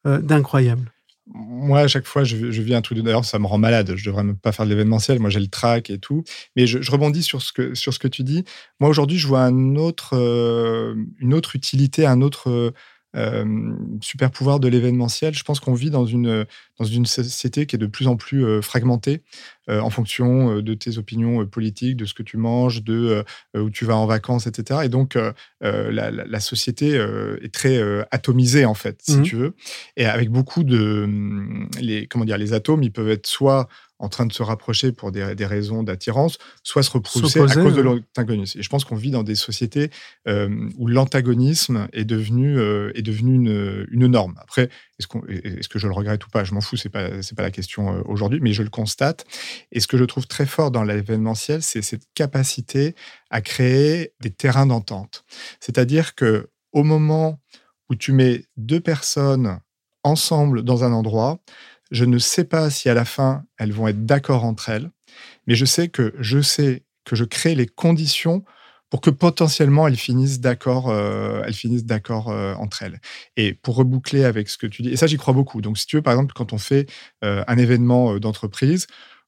[0.06, 0.91] d'incroyable?
[1.34, 3.04] Moi, à chaque fois, je, vis un truc de.
[3.04, 3.94] D'ailleurs, ça me rend malade.
[3.96, 5.20] Je devrais même pas faire de l'événementiel.
[5.20, 6.24] Moi, j'ai le track et tout.
[6.56, 8.44] Mais je, rebondis sur ce, que, sur ce que tu dis.
[8.80, 12.74] Moi, aujourd'hui, je vois euh, une autre utilité, un autre
[13.16, 15.34] euh, super pouvoir de l'événementiel.
[15.34, 16.46] Je pense qu'on vit dans une,
[16.80, 19.22] dans une société qui est de plus en plus fragmentée
[19.70, 23.24] en fonction de tes opinions politiques, de ce que tu manges, de
[23.56, 24.82] où tu vas en vacances, etc.
[24.84, 25.18] Et donc,
[25.62, 26.96] la, société
[27.42, 27.82] est très
[28.12, 29.56] atomisée, en fait, si mmh tu veux.
[29.96, 31.04] Et avec beaucoup de...
[31.04, 33.70] Hum, les, comment dire, les atomes, ils peuvent être soit
[34.02, 37.82] en train de se rapprocher pour des, raisons d'attirance, soit se repousser à cause de
[37.82, 38.60] l'antagonisme.
[38.60, 39.92] Et je pense qu'on vit dans des sociétés
[40.28, 44.36] euh, où l'antagonisme est devenu, euh, est devenu une, une, norme.
[44.42, 46.44] Après, est-ce, est que je le regrette ou pas?
[46.44, 49.26] Je m'en fous, c'est pas, pas la question euh, aujourd'hui, mais je le constate.
[49.72, 52.96] Et ce que je trouve très fort dans l'événementiel, c'est cette capacité
[53.30, 55.26] à créer des terrains d'entente.
[55.60, 57.40] C'est-à-dire que au moment
[57.90, 59.60] où tu mets deux personnes
[60.04, 61.40] ensemble dans un endroit,
[61.92, 64.90] je ne sais pas si à la fin, elles vont être d'accord entre elles,
[65.46, 68.44] mais je sais que je sais que je crée les conditions
[68.90, 73.00] pour que potentiellement elles finissent d'accord, euh, elles finissent d'accord euh, entre elles.
[73.38, 75.62] Et pour reboucler avec ce que tu dis, et ça j'y crois beaucoup.
[75.62, 76.90] Donc si tu veux, par exemple, quand on fait
[77.24, 78.88] euh, un événement d'entreprise,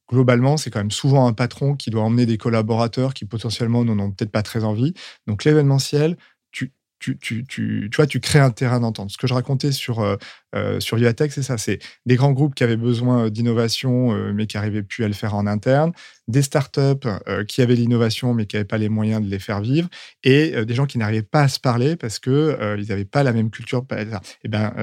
[0.09, 3.97] globalement, c'est quand même souvent un patron qui doit emmener des collaborateurs qui potentiellement n'en
[3.99, 4.93] ont peut-être pas très envie.
[5.27, 6.17] Donc l'événementiel,
[6.51, 9.11] tu, tu, tu, vois, tu crées un terrain d'entente.
[9.11, 10.17] Ce que je racontais sur,
[10.53, 11.57] euh, sur Vivatech, c'est ça.
[11.57, 15.13] C'est des grands groupes qui avaient besoin euh, d'innovation, mais qui n'arrivaient plus à le
[15.13, 15.91] faire en interne.
[16.27, 17.07] Des startups
[17.49, 19.89] qui avaient l'innovation, mais qui n'avaient pas les moyens de les faire vivre.
[20.23, 23.33] Et des gens qui n'arrivaient pas à se parler parce qu'ils ils n'avaient pas la
[23.33, 23.85] même culture.
[23.91, 24.05] Et
[24.45, 24.73] eh ben,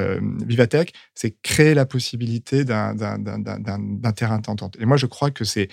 [0.46, 2.94] Vivatech, c'est créer la possibilité d'un
[4.14, 4.76] terrain d'entente.
[4.80, 5.68] Et moi, je crois que c'est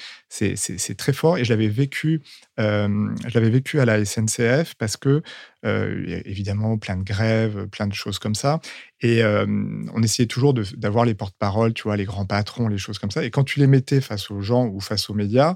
[0.98, 1.38] très fort.
[1.38, 2.22] Et je l'avais vécu,
[2.58, 5.22] vécu à la SNCF parce que
[5.66, 8.60] euh, évidemment plein de grèves, plein de choses comme ça.
[9.02, 9.45] Et euh,
[9.93, 13.23] on essayait toujours d'avoir les porte-paroles, tu vois, les grands patrons, les choses comme ça.
[13.23, 15.55] Et quand tu les mettais face aux gens ou face aux médias,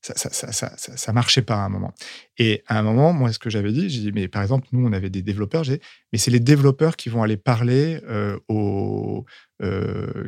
[0.00, 1.94] ça, ça, marchait pas à un moment.
[2.36, 4.84] Et à un moment, moi, ce que j'avais dit, j'ai dit, mais par exemple, nous,
[4.84, 5.80] on avait des développeurs, j'ai
[6.12, 9.24] mais c'est les développeurs qui vont aller parler euh, aux,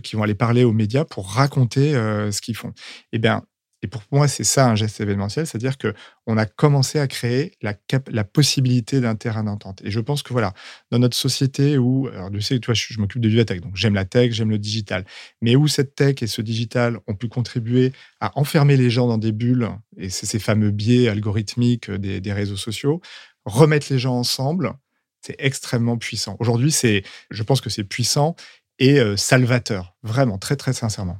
[0.05, 2.72] qui vont aller parler aux médias pour raconter ce qu'ils font.
[3.11, 3.42] Eh bien,
[3.85, 5.93] et pour moi, c'est ça un geste événementiel, c'est-à-dire que
[6.26, 9.82] on a commencé à créer la, possibilité d'un terrain d'entente.
[9.85, 10.55] Et je pense que voilà,
[10.91, 13.93] dans notre société où, alors tu sais, toi, je, m'occupe de la tech, donc j'aime
[13.93, 15.05] la tech, j'aime le digital,
[15.43, 19.18] mais où cette tech et ce digital ont pu contribuer à enfermer les gens dans
[19.18, 19.68] des bulles,
[19.99, 23.03] et ces fameux biais algorithmiques des, des réseaux sociaux,
[23.45, 24.72] remettre les gens ensemble,
[25.20, 26.37] c'est extrêmement puissant.
[26.39, 28.35] Aujourd'hui, c'est, je pense que c'est puissant
[28.78, 31.18] et euh, salvateur, vraiment, très très sincèrement.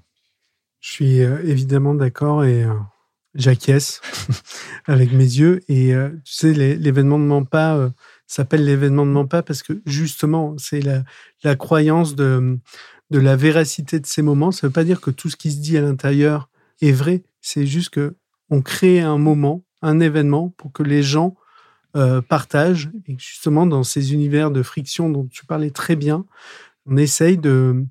[0.85, 2.75] Je suis euh, évidemment d'accord et euh,
[3.35, 4.03] j'acquiesce
[4.85, 5.61] avec mes yeux.
[5.67, 7.91] Et euh, tu sais, l'événement de Mampa
[8.27, 12.59] s'appelle l'événement de Mampa parce que justement, c'est la, croyance de,
[13.09, 14.53] de la véracité de ces moments.
[14.53, 16.51] Ça ne veut pas dire que tout ce qui se dit à l'intérieur
[16.83, 17.23] est vrai.
[17.41, 18.17] C'est juste que
[18.51, 21.35] on crée un moment, un événement pour que les gens
[22.29, 22.91] partagent.
[23.07, 26.27] Et justement, dans ces univers de friction dont tu parlais très bien,
[26.85, 27.87] on essaye de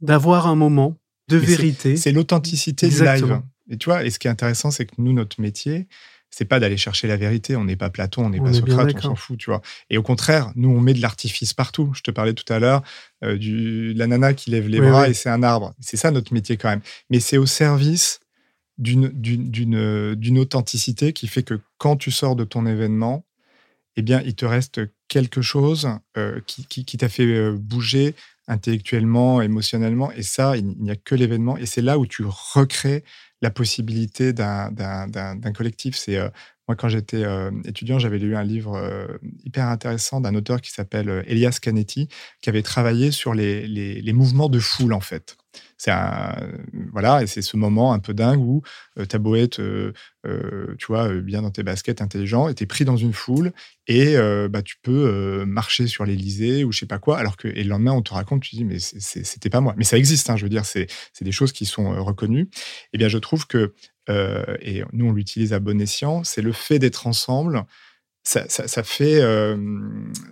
[0.00, 0.98] d'avoir un moment
[1.28, 1.96] de vérité.
[1.96, 3.40] C'est l'authenticité du live.
[3.70, 5.86] Et tu vois, et ce qui est intéressant, c'est que nous, notre métier,
[6.30, 7.56] c'est pas d'aller chercher la vérité.
[7.56, 9.62] On n'est pas Platon, on n'est pas Socrate, on s'en fout, tu vois.
[9.88, 11.92] Et au contraire, nous, on met de l'artifice partout.
[11.94, 12.82] Je te parlais tout à l'heure
[13.22, 15.74] euh, de la nana qui lève les bras et c'est un arbre.
[15.80, 16.82] C'est ça notre métier quand même.
[17.08, 18.20] Mais c'est au service
[18.76, 23.24] d'une d'une authenticité qui fait que quand tu sors de ton événement,
[23.96, 28.14] eh bien, il te reste quelque chose euh, qui, qui t'a fait euh, bouger,
[28.48, 30.12] intellectuellement, émotionnellement.
[30.12, 31.56] Et ça, il n'y a que l'événement.
[31.56, 33.04] Et c'est là où tu recrées
[33.42, 35.96] la possibilité d'un collectif.
[35.96, 36.28] C'est euh,
[36.68, 39.06] moi, quand j'étais euh, étudiant, j'avais lu un livre euh,
[39.44, 42.08] hyper intéressant d'un auteur qui s'appelle Elias Canetti,
[42.40, 45.36] qui avait travaillé sur les, les, les mouvements de foule, en fait.
[45.76, 45.92] C'est
[46.92, 48.62] voilà, et c'est ce moment un peu dingue où
[48.98, 49.92] euh, ta beau être, euh,
[50.26, 53.52] euh, tu vois, bien dans tes baskets, intelligent, et pris dans une foule
[53.86, 54.16] et
[54.48, 57.68] bah, tu peux marcher sur l'Elysée ou je sais pas quoi, alors que et le
[57.68, 59.74] lendemain on te raconte, tu dis mais c'était pas moi.
[59.76, 60.88] Mais ça existe, hein, je veux dire, c'est
[61.20, 62.48] des choses qui sont reconnues.
[62.94, 63.74] Eh bien, je trouve que
[64.08, 67.64] et nous on l'utilise à bon escient, c'est le fait d'être ensemble
[68.24, 69.54] ça, fait, euh,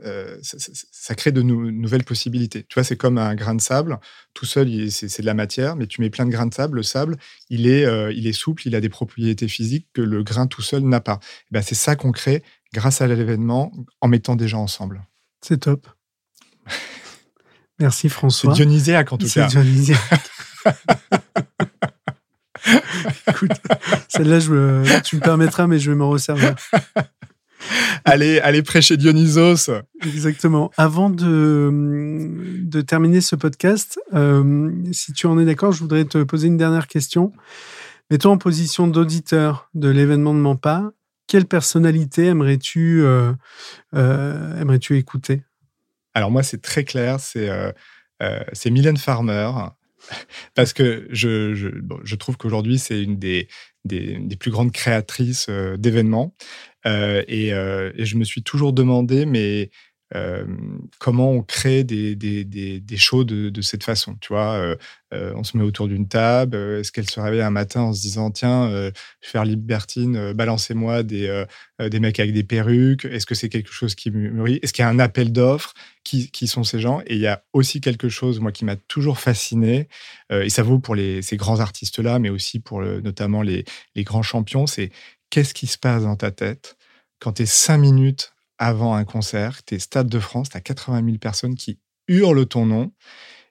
[0.05, 2.64] euh, ça, crée de nouvelles possibilités.
[2.68, 3.99] Tu vois, c'est comme un grain de sable.
[4.32, 6.76] Tout seul, c'est de la matière, mais tu mets plein de grains de sable.
[6.76, 7.18] Le sable,
[7.51, 10.62] il est, euh, il est souple, il a des propriétés physiques que le grain tout
[10.62, 11.20] seul n'a pas.
[11.22, 13.70] Eh ben, c'est ça qu'on crée grâce à l'événement
[14.01, 15.05] en mettant des gens ensemble.
[15.43, 15.86] C'est top.
[17.78, 18.55] Merci François.
[18.55, 19.49] C'est dionysiaque en tout cas.
[19.49, 20.01] C'est dionysiaque.
[23.28, 23.51] Écoute,
[24.09, 24.40] celle-là,
[25.03, 26.55] tu me permettras, mais je vais me resservir.
[28.05, 29.71] allez, allez prêcher Dionysos.
[30.03, 30.71] Exactement.
[30.77, 31.71] Avant de,
[32.63, 36.57] de terminer ce podcast, euh, si tu en es d'accord, je voudrais te poser une
[36.57, 37.33] dernière question.
[38.11, 40.91] Mets-toi en position d'auditeur de l'événement de Mampa.
[41.27, 43.33] Quelle personnalité aimerais-tu euh,
[43.95, 45.43] euh, aimerais-tu écouter?
[46.15, 47.21] Alors moi, c'est très clair.
[47.21, 47.49] C'est
[48.53, 49.51] c'est Mylène Farmer.
[50.55, 51.69] Parce que je, je,
[52.05, 53.49] je trouve qu'aujourd'hui, c'est une des,
[53.85, 55.49] des, des, plus grandes créatrices
[55.79, 56.35] d'événements.
[56.87, 59.70] Euh, et, et, je me suis toujours demandé, mais
[60.14, 60.45] euh,
[60.99, 64.16] comment on crée des, des, des, shows de, cette façon.
[64.20, 64.76] Tu vois, euh,
[65.14, 66.57] euh, on se met autour d'une table.
[66.57, 71.03] Est-ce qu'elle se réveille un matin en se disant tiens, je vais faire libertine, balancez-moi
[71.03, 71.45] des,
[71.80, 73.05] des mecs avec des perruques.
[73.05, 75.74] Est-ce que c'est quelque chose qui mûrit Est-ce qu'il y a un appel d'offres
[76.05, 77.01] qui, qui, sont ces gens?
[77.07, 79.89] Et il y a aussi quelque chose, moi, qui m'a toujours fasciné,
[80.30, 83.64] et ça vaut pour ces grands artistes-là, mais aussi pour notamment les,
[83.95, 84.91] les grands champions, c'est
[85.33, 86.76] qu'est-ce qui se passe dans ta tête
[87.18, 90.61] quand tu es cinq minutes avant un concert, tu es Stade de France, tu as
[90.61, 92.93] 80 000 personnes qui hurlent ton nom.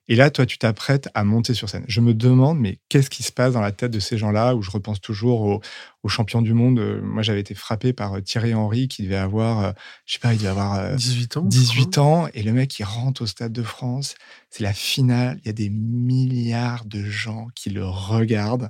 [0.08, 1.86] Et là, toi, tu t'apprêtes à monter sur scène.
[1.88, 4.62] Je me demande, mais qu'est-ce qui se passe dans la tête de ces gens-là Où
[4.62, 5.62] je repense toujours aux,
[6.04, 6.80] aux champions du monde.
[6.80, 9.72] Euh, moi, j'avais été frappé par euh, Thierry Henry, qui devait avoir, euh,
[10.06, 11.44] je sais pas, il devait avoir 18 ans.
[11.44, 12.28] 18 ans.
[12.34, 14.16] Et le mec, il rentre au Stade de France.
[14.50, 15.40] C'est la finale.
[15.44, 18.70] Il y a des milliards de gens qui le regardent.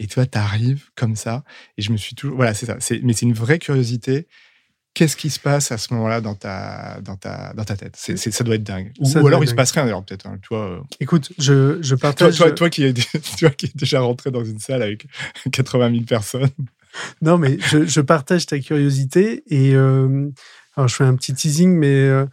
[0.00, 1.44] Et toi, tu arrives comme ça.
[1.78, 2.36] Et je me suis toujours.
[2.36, 2.78] Voilà, c'est ça.
[3.02, 4.26] Mais c'est une vraie curiosité
[4.94, 7.96] qu'est-ce qui se passe à ce moment-là dans ta, dans ta, dans ta tête?
[7.96, 8.92] Ça doit être dingue.
[8.98, 10.26] Ou, alors il se passe rien d'ailleurs peut-être.
[10.26, 10.78] Hein, euh.
[11.00, 12.36] Écoute, je, je partage.
[12.36, 12.92] Toi, toi, qui es,
[13.38, 15.06] toi qui es déjà rentré dans une salle avec
[15.52, 16.50] 80 000 personnes.
[17.22, 20.28] Non, mais je, je partage ta curiosité et euh,
[20.74, 22.26] alors je fais un petit teasing, mais euh,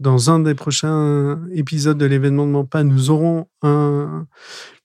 [0.00, 4.26] dans un des prochains épisodes de l'événement de Mampa, nous aurons un,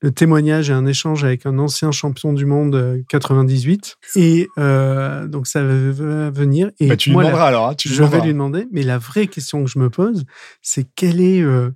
[0.02, 3.98] le témoignage et un échange avec un ancien champion du monde 98.
[4.18, 6.72] Euh, et euh, donc, ça va venir.
[6.80, 7.70] Et bah, tu lui demanderas alors.
[7.70, 8.68] Hein, je vais lui demander.
[8.72, 10.26] Mais la vraie question que je me pose,
[10.64, 11.70] c'est quel est euh,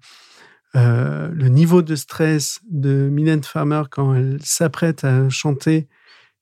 [0.73, 5.87] le niveau de stress de Mylène Farmer quand elle s'apprête à chanter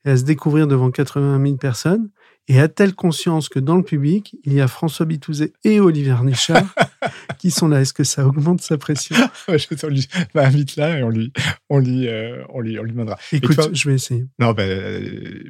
[0.05, 2.09] et à se découvrir devant 80 000 personnes?
[2.47, 6.63] Et a-t-elle conscience que dans le public, il y a François Bitouzet et Olivier Nichard
[7.39, 9.15] qui sont là Est-ce que ça augmente sa pression?
[9.47, 11.31] On lui bah, invite là et on lui,
[11.69, 13.17] on lui, euh, on lui, on lui demandera.
[13.31, 14.25] Écoute, je vais essayer.
[14.39, 15.43] Non, bah, euh,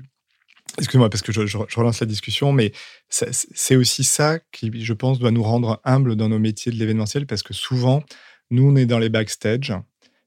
[0.78, 2.72] excuse-moi parce que je, je, relance la discussion, mais
[3.10, 7.26] c'est aussi ça qui, je pense, doit nous rendre humbles dans nos métiers de l'événementiel
[7.26, 8.04] parce que souvent,
[8.52, 9.74] nous, on est dans les backstage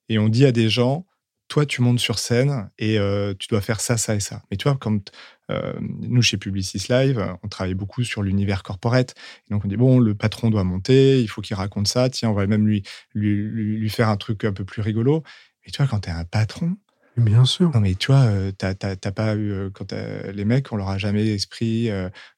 [0.09, 1.07] et on dit à des gens
[1.49, 4.43] toi, tu montes sur scène et euh, tu dois faire ça, ça et ça.
[4.51, 5.01] Mais tu vois, comme
[5.51, 9.15] euh, nous, chez Publicis Live, on travaille beaucoup sur l'univers corporate.
[9.51, 12.11] donc, on dit, bon, le patron doit monter, il faut qu'il raconte ça.
[12.11, 12.83] Tiens, on va même lui,
[13.15, 13.35] lui,
[13.79, 15.23] lui, faire un truc un peu plus rigolo.
[15.65, 16.77] Mais tu vois, quand tu es un patron,
[17.19, 17.71] Bien sûr.
[17.75, 19.71] Non, mais tu vois, t'as pas eu.
[19.73, 21.91] Quand les mecs, on leur a jamais esprit.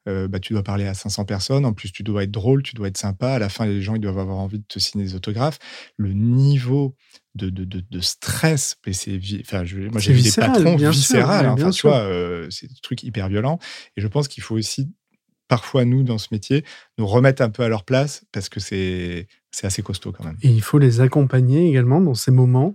[0.06, 1.64] bah, tu dois parler à 500 personnes.
[1.64, 3.32] En plus, tu dois être drôle, tu dois être sympa.
[3.32, 5.58] À la fin, les gens, ils doivent avoir envie de te signer des autographes.
[5.96, 6.96] Le niveau
[7.34, 8.76] de, de, de, stress.
[8.86, 11.46] Mais c'est, enfin, moi, j'ai vu des patrons viscérales.
[11.46, 13.58] Hein, enfin, tu vois, euh, c'est des trucs hyper violents.
[13.96, 14.92] Et je pense qu'il faut aussi,
[15.48, 16.64] parfois, nous, dans ce métier,
[16.98, 20.36] nous remettre un peu à leur place parce que c'est, c'est assez costaud quand même.
[20.42, 22.74] Et il faut les accompagner également dans ces moments.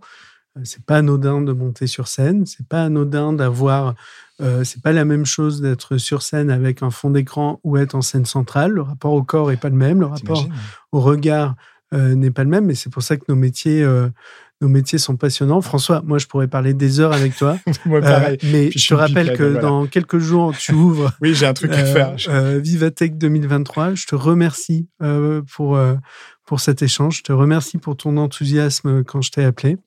[0.58, 2.46] Euh, c'est pas anodin de monter sur scène.
[2.46, 3.96] C'est pas anodin d'avoir.
[4.42, 7.96] Euh, c'est pas la même chose d'être sur scène avec un fond d'écran ou être
[7.96, 8.72] en scène centrale.
[8.72, 10.00] Le rapport au corps est pas le même.
[10.00, 10.48] Le rapport
[10.92, 11.56] au regard
[11.94, 12.66] n'est pas le même.
[12.66, 13.86] Mais c'est pour ça que nos métiers
[14.62, 15.62] nos métiers sont passionnants.
[15.62, 17.58] François, moi, je pourrais parler des heures avec toi.
[17.86, 18.38] moi, pareil.
[18.44, 21.12] Euh, mais je te rappelle que dans quelques jours, tu ouvres.
[21.22, 22.16] oui, j'ai un truc à euh, faire.
[22.30, 23.96] Euh, Vivatech 2023.
[23.96, 24.88] Je te remercie
[25.54, 25.80] pour,
[26.46, 27.18] pour cet échange.
[27.18, 29.78] Je te remercie pour ton enthousiasme quand je t'ai appelé.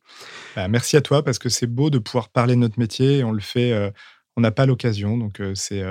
[0.56, 3.24] Bah, merci à toi parce que c'est beau de pouvoir parler de notre métier.
[3.24, 3.92] On le fait,
[4.36, 5.16] on n'a pas l'occasion.
[5.16, 5.82] Donc, c'est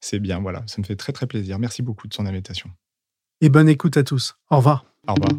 [0.00, 0.40] c'est bien.
[0.40, 1.58] Voilà, ça me fait très, très plaisir.
[1.58, 2.70] Merci beaucoup de son invitation.
[3.40, 4.36] Et bonne écoute à tous.
[4.50, 4.84] Au revoir.
[5.08, 5.30] Au revoir.